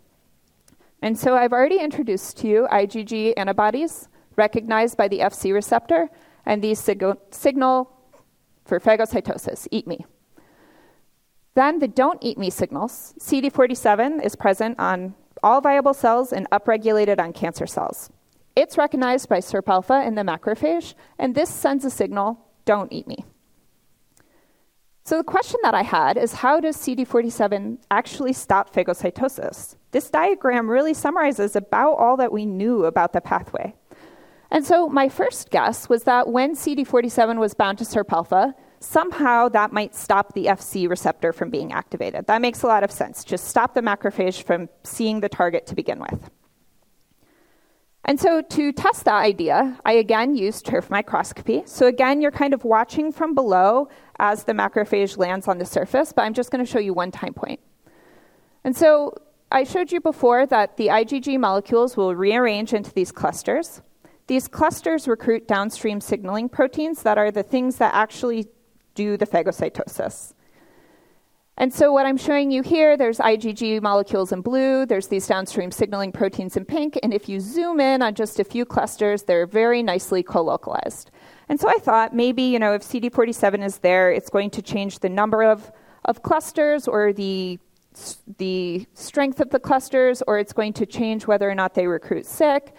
And 1.04 1.18
so 1.18 1.36
I've 1.36 1.52
already 1.52 1.80
introduced 1.80 2.38
to 2.38 2.48
you 2.48 2.66
IgG 2.72 3.34
antibodies 3.36 4.08
recognized 4.36 4.96
by 4.96 5.06
the 5.06 5.18
Fc 5.18 5.52
receptor, 5.52 6.08
and 6.46 6.64
these 6.64 6.78
sig- 6.78 7.18
signal 7.30 7.90
for 8.64 8.80
phagocytosis, 8.80 9.68
eat 9.70 9.86
me. 9.86 10.06
Then 11.54 11.78
the 11.78 11.88
don't 11.88 12.24
eat 12.24 12.38
me 12.38 12.48
signals. 12.48 13.12
CD47 13.20 14.24
is 14.24 14.34
present 14.34 14.80
on 14.80 15.14
all 15.42 15.60
viable 15.60 15.92
cells 15.92 16.32
and 16.32 16.48
upregulated 16.48 17.20
on 17.20 17.34
cancer 17.34 17.66
cells. 17.66 18.08
It's 18.56 18.78
recognized 18.78 19.28
by 19.28 19.40
SIRP 19.40 19.68
alpha 19.68 20.02
in 20.06 20.14
the 20.14 20.22
macrophage, 20.22 20.94
and 21.18 21.34
this 21.34 21.50
sends 21.50 21.84
a 21.84 21.90
signal 21.90 22.38
don't 22.64 22.90
eat 22.90 23.06
me. 23.06 23.26
So, 25.06 25.18
the 25.18 25.24
question 25.24 25.60
that 25.62 25.74
I 25.74 25.82
had 25.82 26.16
is 26.16 26.32
how 26.32 26.60
does 26.60 26.78
CD47 26.78 27.78
actually 27.90 28.32
stop 28.32 28.72
phagocytosis? 28.72 29.76
This 29.90 30.08
diagram 30.08 30.68
really 30.68 30.94
summarizes 30.94 31.54
about 31.54 31.96
all 31.96 32.16
that 32.16 32.32
we 32.32 32.46
knew 32.46 32.86
about 32.86 33.12
the 33.12 33.20
pathway. 33.20 33.74
And 34.50 34.64
so, 34.64 34.88
my 34.88 35.10
first 35.10 35.50
guess 35.50 35.90
was 35.90 36.04
that 36.04 36.28
when 36.28 36.54
CD47 36.54 37.38
was 37.38 37.52
bound 37.52 37.76
to 37.78 37.84
SIRP 37.84 38.12
alpha, 38.14 38.54
somehow 38.80 39.50
that 39.50 39.74
might 39.74 39.94
stop 39.94 40.32
the 40.32 40.46
FC 40.46 40.88
receptor 40.88 41.34
from 41.34 41.50
being 41.50 41.70
activated. 41.70 42.26
That 42.26 42.40
makes 42.40 42.62
a 42.62 42.66
lot 42.66 42.82
of 42.82 42.90
sense. 42.90 43.24
Just 43.24 43.48
stop 43.48 43.74
the 43.74 43.82
macrophage 43.82 44.42
from 44.42 44.70
seeing 44.84 45.20
the 45.20 45.28
target 45.28 45.66
to 45.66 45.74
begin 45.74 45.98
with. 45.98 46.30
And 48.06 48.20
so 48.20 48.42
to 48.42 48.72
test 48.72 49.04
that 49.04 49.22
idea, 49.22 49.78
I 49.84 49.92
again 49.92 50.34
used 50.34 50.66
TIRF 50.66 50.90
microscopy. 50.90 51.62
So 51.66 51.86
again, 51.86 52.20
you're 52.20 52.30
kind 52.30 52.52
of 52.52 52.64
watching 52.64 53.12
from 53.12 53.34
below 53.34 53.88
as 54.18 54.44
the 54.44 54.52
macrophage 54.52 55.18
lands 55.18 55.48
on 55.48 55.58
the 55.58 55.64
surface, 55.64 56.12
but 56.12 56.22
I'm 56.22 56.34
just 56.34 56.50
going 56.50 56.64
to 56.64 56.70
show 56.70 56.78
you 56.78 56.94
one 56.94 57.10
time 57.10 57.34
point. 57.34 57.60
And 58.64 58.76
so 58.76 59.14
I 59.50 59.64
showed 59.64 59.92
you 59.92 60.00
before 60.00 60.46
that 60.46 60.76
the 60.76 60.88
IgG 60.88 61.38
molecules 61.38 61.96
will 61.96 62.14
rearrange 62.14 62.72
into 62.72 62.92
these 62.92 63.12
clusters. 63.12 63.82
These 64.26 64.48
clusters 64.48 65.06
recruit 65.06 65.46
downstream 65.46 66.00
signaling 66.00 66.48
proteins 66.48 67.02
that 67.02 67.18
are 67.18 67.30
the 67.30 67.42
things 67.42 67.76
that 67.76 67.94
actually 67.94 68.48
do 68.94 69.16
the 69.16 69.26
phagocytosis. 69.26 70.32
And 71.56 71.72
so 71.72 71.92
what 71.92 72.04
I'm 72.04 72.16
showing 72.16 72.50
you 72.50 72.62
here, 72.62 72.96
there's 72.96 73.18
IgG 73.18 73.80
molecules 73.80 74.32
in 74.32 74.40
blue, 74.40 74.86
there's 74.86 75.06
these 75.06 75.26
downstream 75.26 75.70
signaling 75.70 76.10
proteins 76.10 76.56
in 76.56 76.64
pink, 76.64 76.98
and 77.02 77.14
if 77.14 77.28
you 77.28 77.38
zoom 77.38 77.78
in 77.78 78.02
on 78.02 78.14
just 78.14 78.40
a 78.40 78.44
few 78.44 78.64
clusters, 78.64 79.22
they're 79.22 79.46
very 79.46 79.82
nicely 79.82 80.22
co-localized. 80.24 81.12
And 81.48 81.60
so 81.60 81.68
I 81.68 81.78
thought 81.78 82.14
maybe, 82.14 82.42
you 82.42 82.58
know, 82.58 82.74
if 82.74 82.82
CD47 82.82 83.64
is 83.64 83.78
there, 83.78 84.10
it's 84.10 84.30
going 84.30 84.50
to 84.50 84.62
change 84.62 85.00
the 85.00 85.08
number 85.08 85.42
of, 85.42 85.70
of 86.04 86.22
clusters 86.22 86.88
or 86.88 87.12
the 87.12 87.58
the 88.38 88.86
strength 88.94 89.40
of 89.40 89.50
the 89.50 89.60
clusters, 89.60 90.22
or 90.26 90.38
it's 90.38 90.52
going 90.52 90.72
to 90.72 90.86
change 90.86 91.26
whether 91.26 91.48
or 91.48 91.54
not 91.54 91.74
they 91.74 91.86
recruit 91.86 92.26
Syk. 92.26 92.74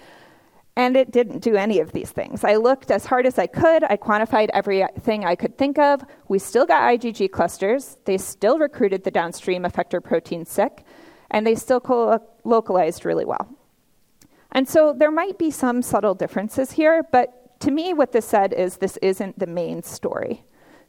And 0.78 0.98
it 0.98 1.12
didn't 1.12 1.40
do 1.40 1.56
any 1.56 1.80
of 1.80 1.94
these 1.94 2.12
things. 2.12 2.44
I 2.44 2.58
looked 2.58 2.92
as 2.92 3.06
hard 3.06 3.26
as 3.26 3.40
I 3.40 3.48
could. 3.48 3.86
I 3.86 3.96
quantified 3.96 4.50
everything 4.54 5.24
I 5.24 5.36
could 5.36 5.58
think 5.58 5.80
of. 5.80 6.04
We 6.28 6.38
still 6.38 6.66
got 6.66 6.82
IgG 6.84 7.32
clusters. 7.32 7.98
They 8.04 8.18
still 8.18 8.60
recruited 8.60 9.06
the 9.06 9.12
downstream 9.12 9.64
effector 9.64 10.04
protein 10.04 10.46
Syk, 10.46 10.84
and 11.32 11.48
they 11.48 11.56
still 11.56 11.80
co- 11.80 12.22
localized 12.44 13.06
really 13.06 13.24
well. 13.24 13.48
And 14.52 14.68
so 14.68 14.92
there 14.92 15.12
might 15.12 15.38
be 15.38 15.50
some 15.50 15.82
subtle 15.82 16.14
differences 16.14 16.72
here, 16.72 17.04
but 17.10 17.45
to 17.60 17.72
me, 17.72 17.94
what 17.94 18.12
this 18.12 18.26
said 18.26 18.54
is 18.54 18.78
this 18.78 18.98
isn't 18.98 19.40
the 19.40 19.48
main 19.48 19.84
story. 19.84 20.44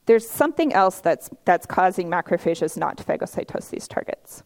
There's 0.06 0.28
something 0.28 0.72
else 0.72 1.00
that's, 1.00 1.30
that's 1.44 1.66
causing 1.66 2.08
macrophages 2.08 2.76
not 2.76 2.96
to 2.98 3.04
phagocytose 3.04 3.70
these 3.70 3.88
targets. 3.88 4.42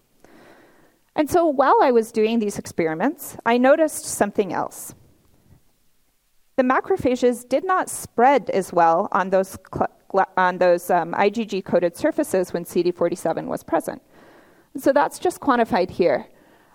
And 1.16 1.28
so 1.28 1.46
while 1.46 1.78
I 1.82 1.90
was 1.90 2.12
doing 2.12 2.38
these 2.38 2.58
experiments, 2.58 3.36
I 3.44 3.58
noticed 3.58 4.04
something 4.04 4.52
else 4.52 4.94
the 6.60 6.64
macrophages 6.64 7.48
did 7.48 7.64
not 7.64 7.88
spread 7.88 8.50
as 8.50 8.70
well 8.70 9.08
on 9.12 9.30
those, 9.30 9.56
cl- 9.74 10.28
on 10.36 10.58
those 10.58 10.90
um, 10.90 11.14
IgG 11.14 11.64
coated 11.64 11.96
surfaces 11.96 12.52
when 12.52 12.66
CD47 12.66 13.46
was 13.46 13.62
present. 13.62 14.02
So 14.76 14.92
that's 14.92 15.18
just 15.18 15.40
quantified 15.40 15.88
here. 15.88 16.26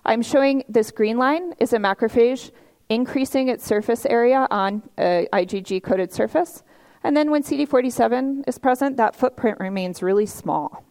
I'm 0.04 0.24
showing 0.24 0.64
this 0.68 0.90
green 0.90 1.20
line 1.20 1.54
is 1.60 1.72
a 1.72 1.78
macrophage 1.78 2.50
increasing 2.90 3.48
its 3.48 3.66
surface 3.66 4.06
area 4.06 4.48
on 4.52 4.84
a 4.98 5.28
IgG 5.34 5.84
coated 5.84 6.14
surface. 6.14 6.64
And 7.04 7.16
then 7.16 7.32
when 7.32 7.44
CD47 7.44 8.48
is 8.48 8.58
present, 8.58 8.98
that 8.98 9.16
footprint 9.16 9.60
remains 9.60 10.02
really 10.02 10.26
small. 10.26 10.84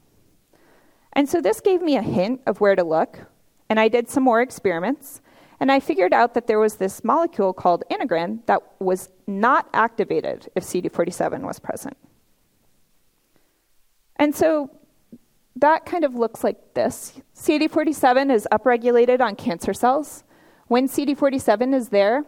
And 1.12 1.28
so 1.28 1.40
this 1.40 1.60
gave 1.60 1.82
me 1.82 1.96
a 1.96 2.02
hint 2.02 2.40
of 2.46 2.60
where 2.60 2.74
to 2.74 2.84
look, 2.84 3.20
and 3.68 3.78
I 3.78 3.88
did 3.88 4.08
some 4.08 4.22
more 4.22 4.40
experiments. 4.42 5.20
And 5.60 5.70
I 5.70 5.80
figured 5.80 6.12
out 6.12 6.34
that 6.34 6.46
there 6.46 6.58
was 6.58 6.76
this 6.76 7.04
molecule 7.04 7.52
called 7.52 7.84
integrin 7.90 8.44
that 8.46 8.60
was 8.80 9.10
not 9.26 9.68
activated 9.72 10.50
if 10.54 10.64
CD47 10.64 11.42
was 11.42 11.60
present. 11.60 11.96
And 14.16 14.34
so 14.34 14.70
that 15.56 15.86
kind 15.86 16.04
of 16.04 16.14
looks 16.14 16.42
like 16.42 16.74
this 16.74 17.20
CD47 17.36 18.32
is 18.32 18.48
upregulated 18.50 19.20
on 19.20 19.36
cancer 19.36 19.72
cells. 19.72 20.24
When 20.66 20.88
CD47 20.88 21.74
is 21.74 21.90
there, 21.90 22.24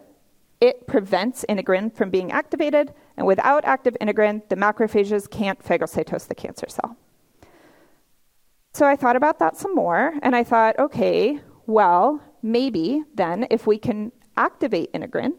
it 0.59 0.87
prevents 0.87 1.45
integrin 1.47 1.93
from 1.93 2.09
being 2.09 2.31
activated, 2.31 2.93
and 3.15 3.27
without 3.27 3.65
active 3.65 3.95
integrin, 4.01 4.47
the 4.49 4.55
macrophages 4.55 5.29
can't 5.29 5.63
phagocytose 5.63 6.27
the 6.27 6.35
cancer 6.35 6.67
cell. 6.69 6.97
So 8.73 8.85
I 8.85 8.95
thought 8.95 9.15
about 9.15 9.39
that 9.39 9.57
some 9.57 9.73
more, 9.73 10.13
and 10.21 10.35
I 10.35 10.43
thought, 10.43 10.77
okay, 10.77 11.39
well, 11.65 12.21
maybe 12.41 13.03
then 13.15 13.47
if 13.49 13.65
we 13.65 13.77
can 13.77 14.11
activate 14.35 14.93
integrin, 14.93 15.33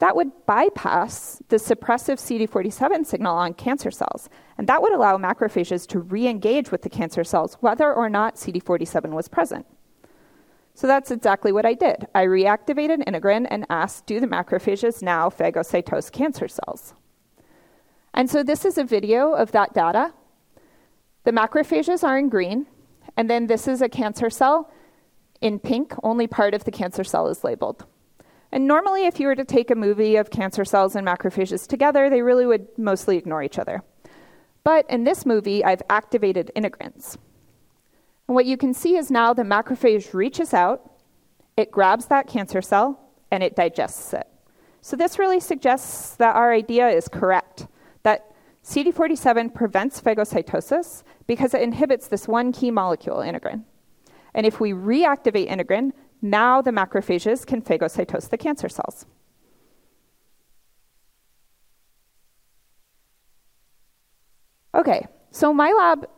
that 0.00 0.16
would 0.16 0.32
bypass 0.44 1.40
the 1.48 1.56
suppressive 1.56 2.18
CD47 2.18 3.06
signal 3.06 3.36
on 3.36 3.54
cancer 3.54 3.90
cells. 3.90 4.28
And 4.58 4.66
that 4.66 4.82
would 4.82 4.92
allow 4.92 5.16
macrophages 5.16 5.86
to 5.88 6.00
re 6.00 6.26
engage 6.26 6.72
with 6.72 6.82
the 6.82 6.90
cancer 6.90 7.22
cells, 7.22 7.54
whether 7.60 7.92
or 7.92 8.10
not 8.10 8.34
CD47 8.34 9.10
was 9.10 9.28
present. 9.28 9.66
So 10.74 10.86
that's 10.88 11.12
exactly 11.12 11.52
what 11.52 11.64
I 11.64 11.74
did. 11.74 12.08
I 12.14 12.24
reactivated 12.24 13.04
integrin 13.04 13.46
and 13.48 13.64
asked, 13.70 14.06
do 14.06 14.18
the 14.18 14.26
macrophages 14.26 15.02
now 15.02 15.30
phagocytose 15.30 16.10
cancer 16.10 16.48
cells? 16.48 16.94
And 18.12 18.28
so 18.28 18.42
this 18.42 18.64
is 18.64 18.76
a 18.76 18.84
video 18.84 19.32
of 19.32 19.52
that 19.52 19.72
data. 19.72 20.12
The 21.22 21.30
macrophages 21.30 22.02
are 22.02 22.18
in 22.18 22.28
green, 22.28 22.66
and 23.16 23.30
then 23.30 23.46
this 23.46 23.68
is 23.68 23.82
a 23.82 23.88
cancer 23.88 24.30
cell 24.30 24.70
in 25.40 25.58
pink, 25.58 25.94
only 26.02 26.26
part 26.26 26.54
of 26.54 26.64
the 26.64 26.70
cancer 26.70 27.04
cell 27.04 27.28
is 27.28 27.44
labeled. 27.44 27.84
And 28.50 28.66
normally, 28.66 29.06
if 29.06 29.20
you 29.20 29.26
were 29.26 29.34
to 29.34 29.44
take 29.44 29.70
a 29.70 29.74
movie 29.74 30.16
of 30.16 30.30
cancer 30.30 30.64
cells 30.64 30.96
and 30.96 31.06
macrophages 31.06 31.66
together, 31.66 32.08
they 32.08 32.22
really 32.22 32.46
would 32.46 32.66
mostly 32.78 33.16
ignore 33.16 33.42
each 33.42 33.58
other. 33.58 33.82
But 34.62 34.88
in 34.88 35.04
this 35.04 35.26
movie, 35.26 35.64
I've 35.64 35.82
activated 35.90 36.50
integrins. 36.56 37.16
And 38.28 38.34
what 38.34 38.46
you 38.46 38.56
can 38.56 38.72
see 38.72 38.96
is 38.96 39.10
now 39.10 39.34
the 39.34 39.42
macrophage 39.42 40.14
reaches 40.14 40.54
out, 40.54 40.90
it 41.56 41.70
grabs 41.70 42.06
that 42.06 42.26
cancer 42.26 42.62
cell, 42.62 42.98
and 43.30 43.42
it 43.42 43.54
digests 43.54 44.12
it. 44.12 44.26
So 44.80 44.96
this 44.96 45.18
really 45.18 45.40
suggests 45.40 46.16
that 46.16 46.36
our 46.36 46.52
idea 46.52 46.88
is 46.88 47.08
correct 47.08 47.66
that 48.02 48.34
CD47 48.64 49.54
prevents 49.54 50.00
phagocytosis 50.00 51.02
because 51.26 51.54
it 51.54 51.62
inhibits 51.62 52.08
this 52.08 52.26
one 52.26 52.52
key 52.52 52.70
molecule, 52.70 53.18
integrin. 53.18 53.64
And 54.34 54.46
if 54.46 54.60
we 54.60 54.72
reactivate 54.72 55.48
integrin, 55.48 55.92
now 56.22 56.62
the 56.62 56.70
macrophages 56.70 57.46
can 57.46 57.62
phagocytose 57.62 58.30
the 58.30 58.38
cancer 58.38 58.68
cells. 58.68 59.06
Okay, 64.74 65.06
so 65.30 65.52
my 65.54 65.72
lab, 65.72 66.08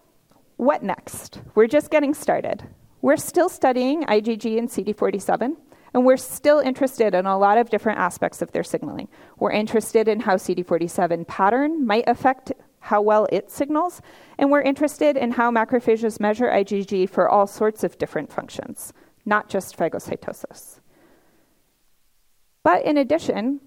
what 0.57 0.83
next? 0.83 1.41
We're 1.55 1.67
just 1.67 1.91
getting 1.91 2.15
started. 2.15 2.65
We're 3.03 3.17
still 3.17 3.49
studying 3.49 4.05
IgG 4.05 4.59
and 4.59 4.69
CD47, 4.69 5.57
and 5.95 6.05
we're 6.05 6.17
still 6.17 6.61
interested 6.61 7.15
in 7.15 7.27
a 7.27 7.39
lot 7.39 7.59
of 7.59 7.71
different 7.71 7.99
aspects 7.99 8.43
of 8.43 8.53
their 8.53 8.65
signaling. 8.65 9.09
We're 9.39 9.53
interested 9.53 10.09
in 10.09 10.21
how 10.21 10.37
CD47 10.37 11.27
pattern 11.27 11.87
might 11.87 12.05
affect 12.07 12.53
how 12.81 13.03
well 13.03 13.27
it 13.33 13.51
signals, 13.51 14.01
and 14.39 14.51
we're 14.51 14.63
interested 14.63 15.17
in 15.17 15.33
how 15.33 15.51
macrophages 15.51 16.21
measure 16.21 16.47
IgG 16.47 17.11
for 17.11 17.29
all 17.29 17.47
sorts 17.47 17.85
of 17.85 17.99
different 17.99 18.33
functions, 18.33 18.93
not 19.25 19.49
just 19.49 19.77
phagocytosis. 19.77 20.81
But 22.63 22.85
in 22.85 22.97
addition 22.97 23.61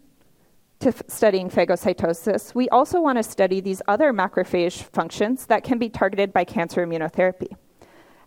to 0.80 0.90
f- 0.90 1.02
studying 1.08 1.50
phagocytosis, 1.50 2.56
we 2.56 2.70
also 2.70 3.02
want 3.02 3.18
to 3.18 3.24
study 3.24 3.60
these 3.62 3.82
other 3.88 4.14
macrophage 4.14 4.84
functions 4.84 5.46
that 5.48 5.64
can 5.64 5.78
be 5.78 5.90
targeted 5.90 6.32
by 6.32 6.44
cancer 6.44 6.86
immunotherapy. 6.86 7.56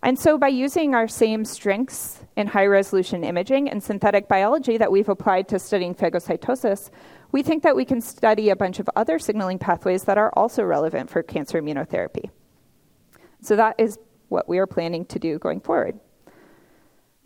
And 0.03 0.19
so, 0.19 0.37
by 0.37 0.49
using 0.49 0.93
our 0.93 1.07
same 1.07 1.45
strengths 1.45 2.19
in 2.35 2.47
high 2.47 2.65
resolution 2.65 3.23
imaging 3.23 3.69
and 3.69 3.81
synthetic 3.81 4.27
biology 4.27 4.77
that 4.77 4.91
we've 4.91 5.07
applied 5.07 5.47
to 5.47 5.59
studying 5.59 5.95
phagocytosis, 5.95 6.89
we 7.31 7.41
think 7.41 7.63
that 7.63 7.75
we 7.75 7.85
can 7.85 8.01
study 8.01 8.49
a 8.49 8.55
bunch 8.55 8.79
of 8.79 8.89
other 8.95 9.17
signaling 9.17 9.57
pathways 9.57 10.03
that 10.03 10.17
are 10.17 10.31
also 10.33 10.63
relevant 10.63 11.09
for 11.09 11.23
cancer 11.23 11.61
immunotherapy. 11.61 12.29
So 13.41 13.55
that 13.55 13.75
is 13.77 13.97
what 14.27 14.47
we 14.49 14.57
are 14.57 14.67
planning 14.67 15.05
to 15.05 15.19
do 15.19 15.39
going 15.39 15.61
forward. 15.61 15.99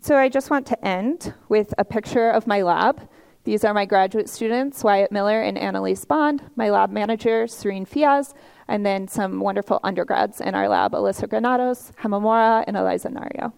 So 0.00 0.16
I 0.16 0.28
just 0.28 0.48
want 0.48 0.66
to 0.68 0.84
end 0.86 1.34
with 1.48 1.74
a 1.78 1.84
picture 1.84 2.30
of 2.30 2.46
my 2.46 2.62
lab. 2.62 3.08
These 3.48 3.64
are 3.64 3.72
my 3.72 3.86
graduate 3.86 4.28
students, 4.28 4.84
Wyatt 4.84 5.10
Miller 5.10 5.40
and 5.40 5.56
Annalise 5.56 6.04
Bond, 6.04 6.42
my 6.54 6.68
lab 6.68 6.90
manager, 6.90 7.46
Serene 7.46 7.86
Fiaz, 7.86 8.34
and 8.68 8.84
then 8.84 9.08
some 9.08 9.40
wonderful 9.40 9.80
undergrads 9.82 10.42
in 10.42 10.54
our 10.54 10.68
lab, 10.68 10.92
Alyssa 10.92 11.26
Granados, 11.26 11.90
Hamamora, 12.02 12.62
and 12.66 12.76
Eliza 12.76 13.08
Nario. 13.08 13.54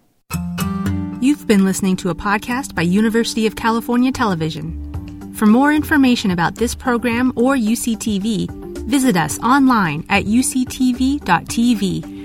You've 1.20 1.44
been 1.48 1.64
listening 1.64 1.96
to 1.96 2.10
a 2.10 2.14
podcast 2.14 2.72
by 2.76 2.82
University 2.82 3.48
of 3.48 3.56
California 3.56 4.12
Television. 4.12 5.34
For 5.34 5.46
more 5.46 5.72
information 5.72 6.30
about 6.30 6.54
this 6.54 6.76
program 6.76 7.32
or 7.34 7.56
UCTV, 7.56 8.48
visit 8.86 9.16
us 9.16 9.40
online 9.40 10.06
at 10.08 10.24
uctv.tv 10.24 12.19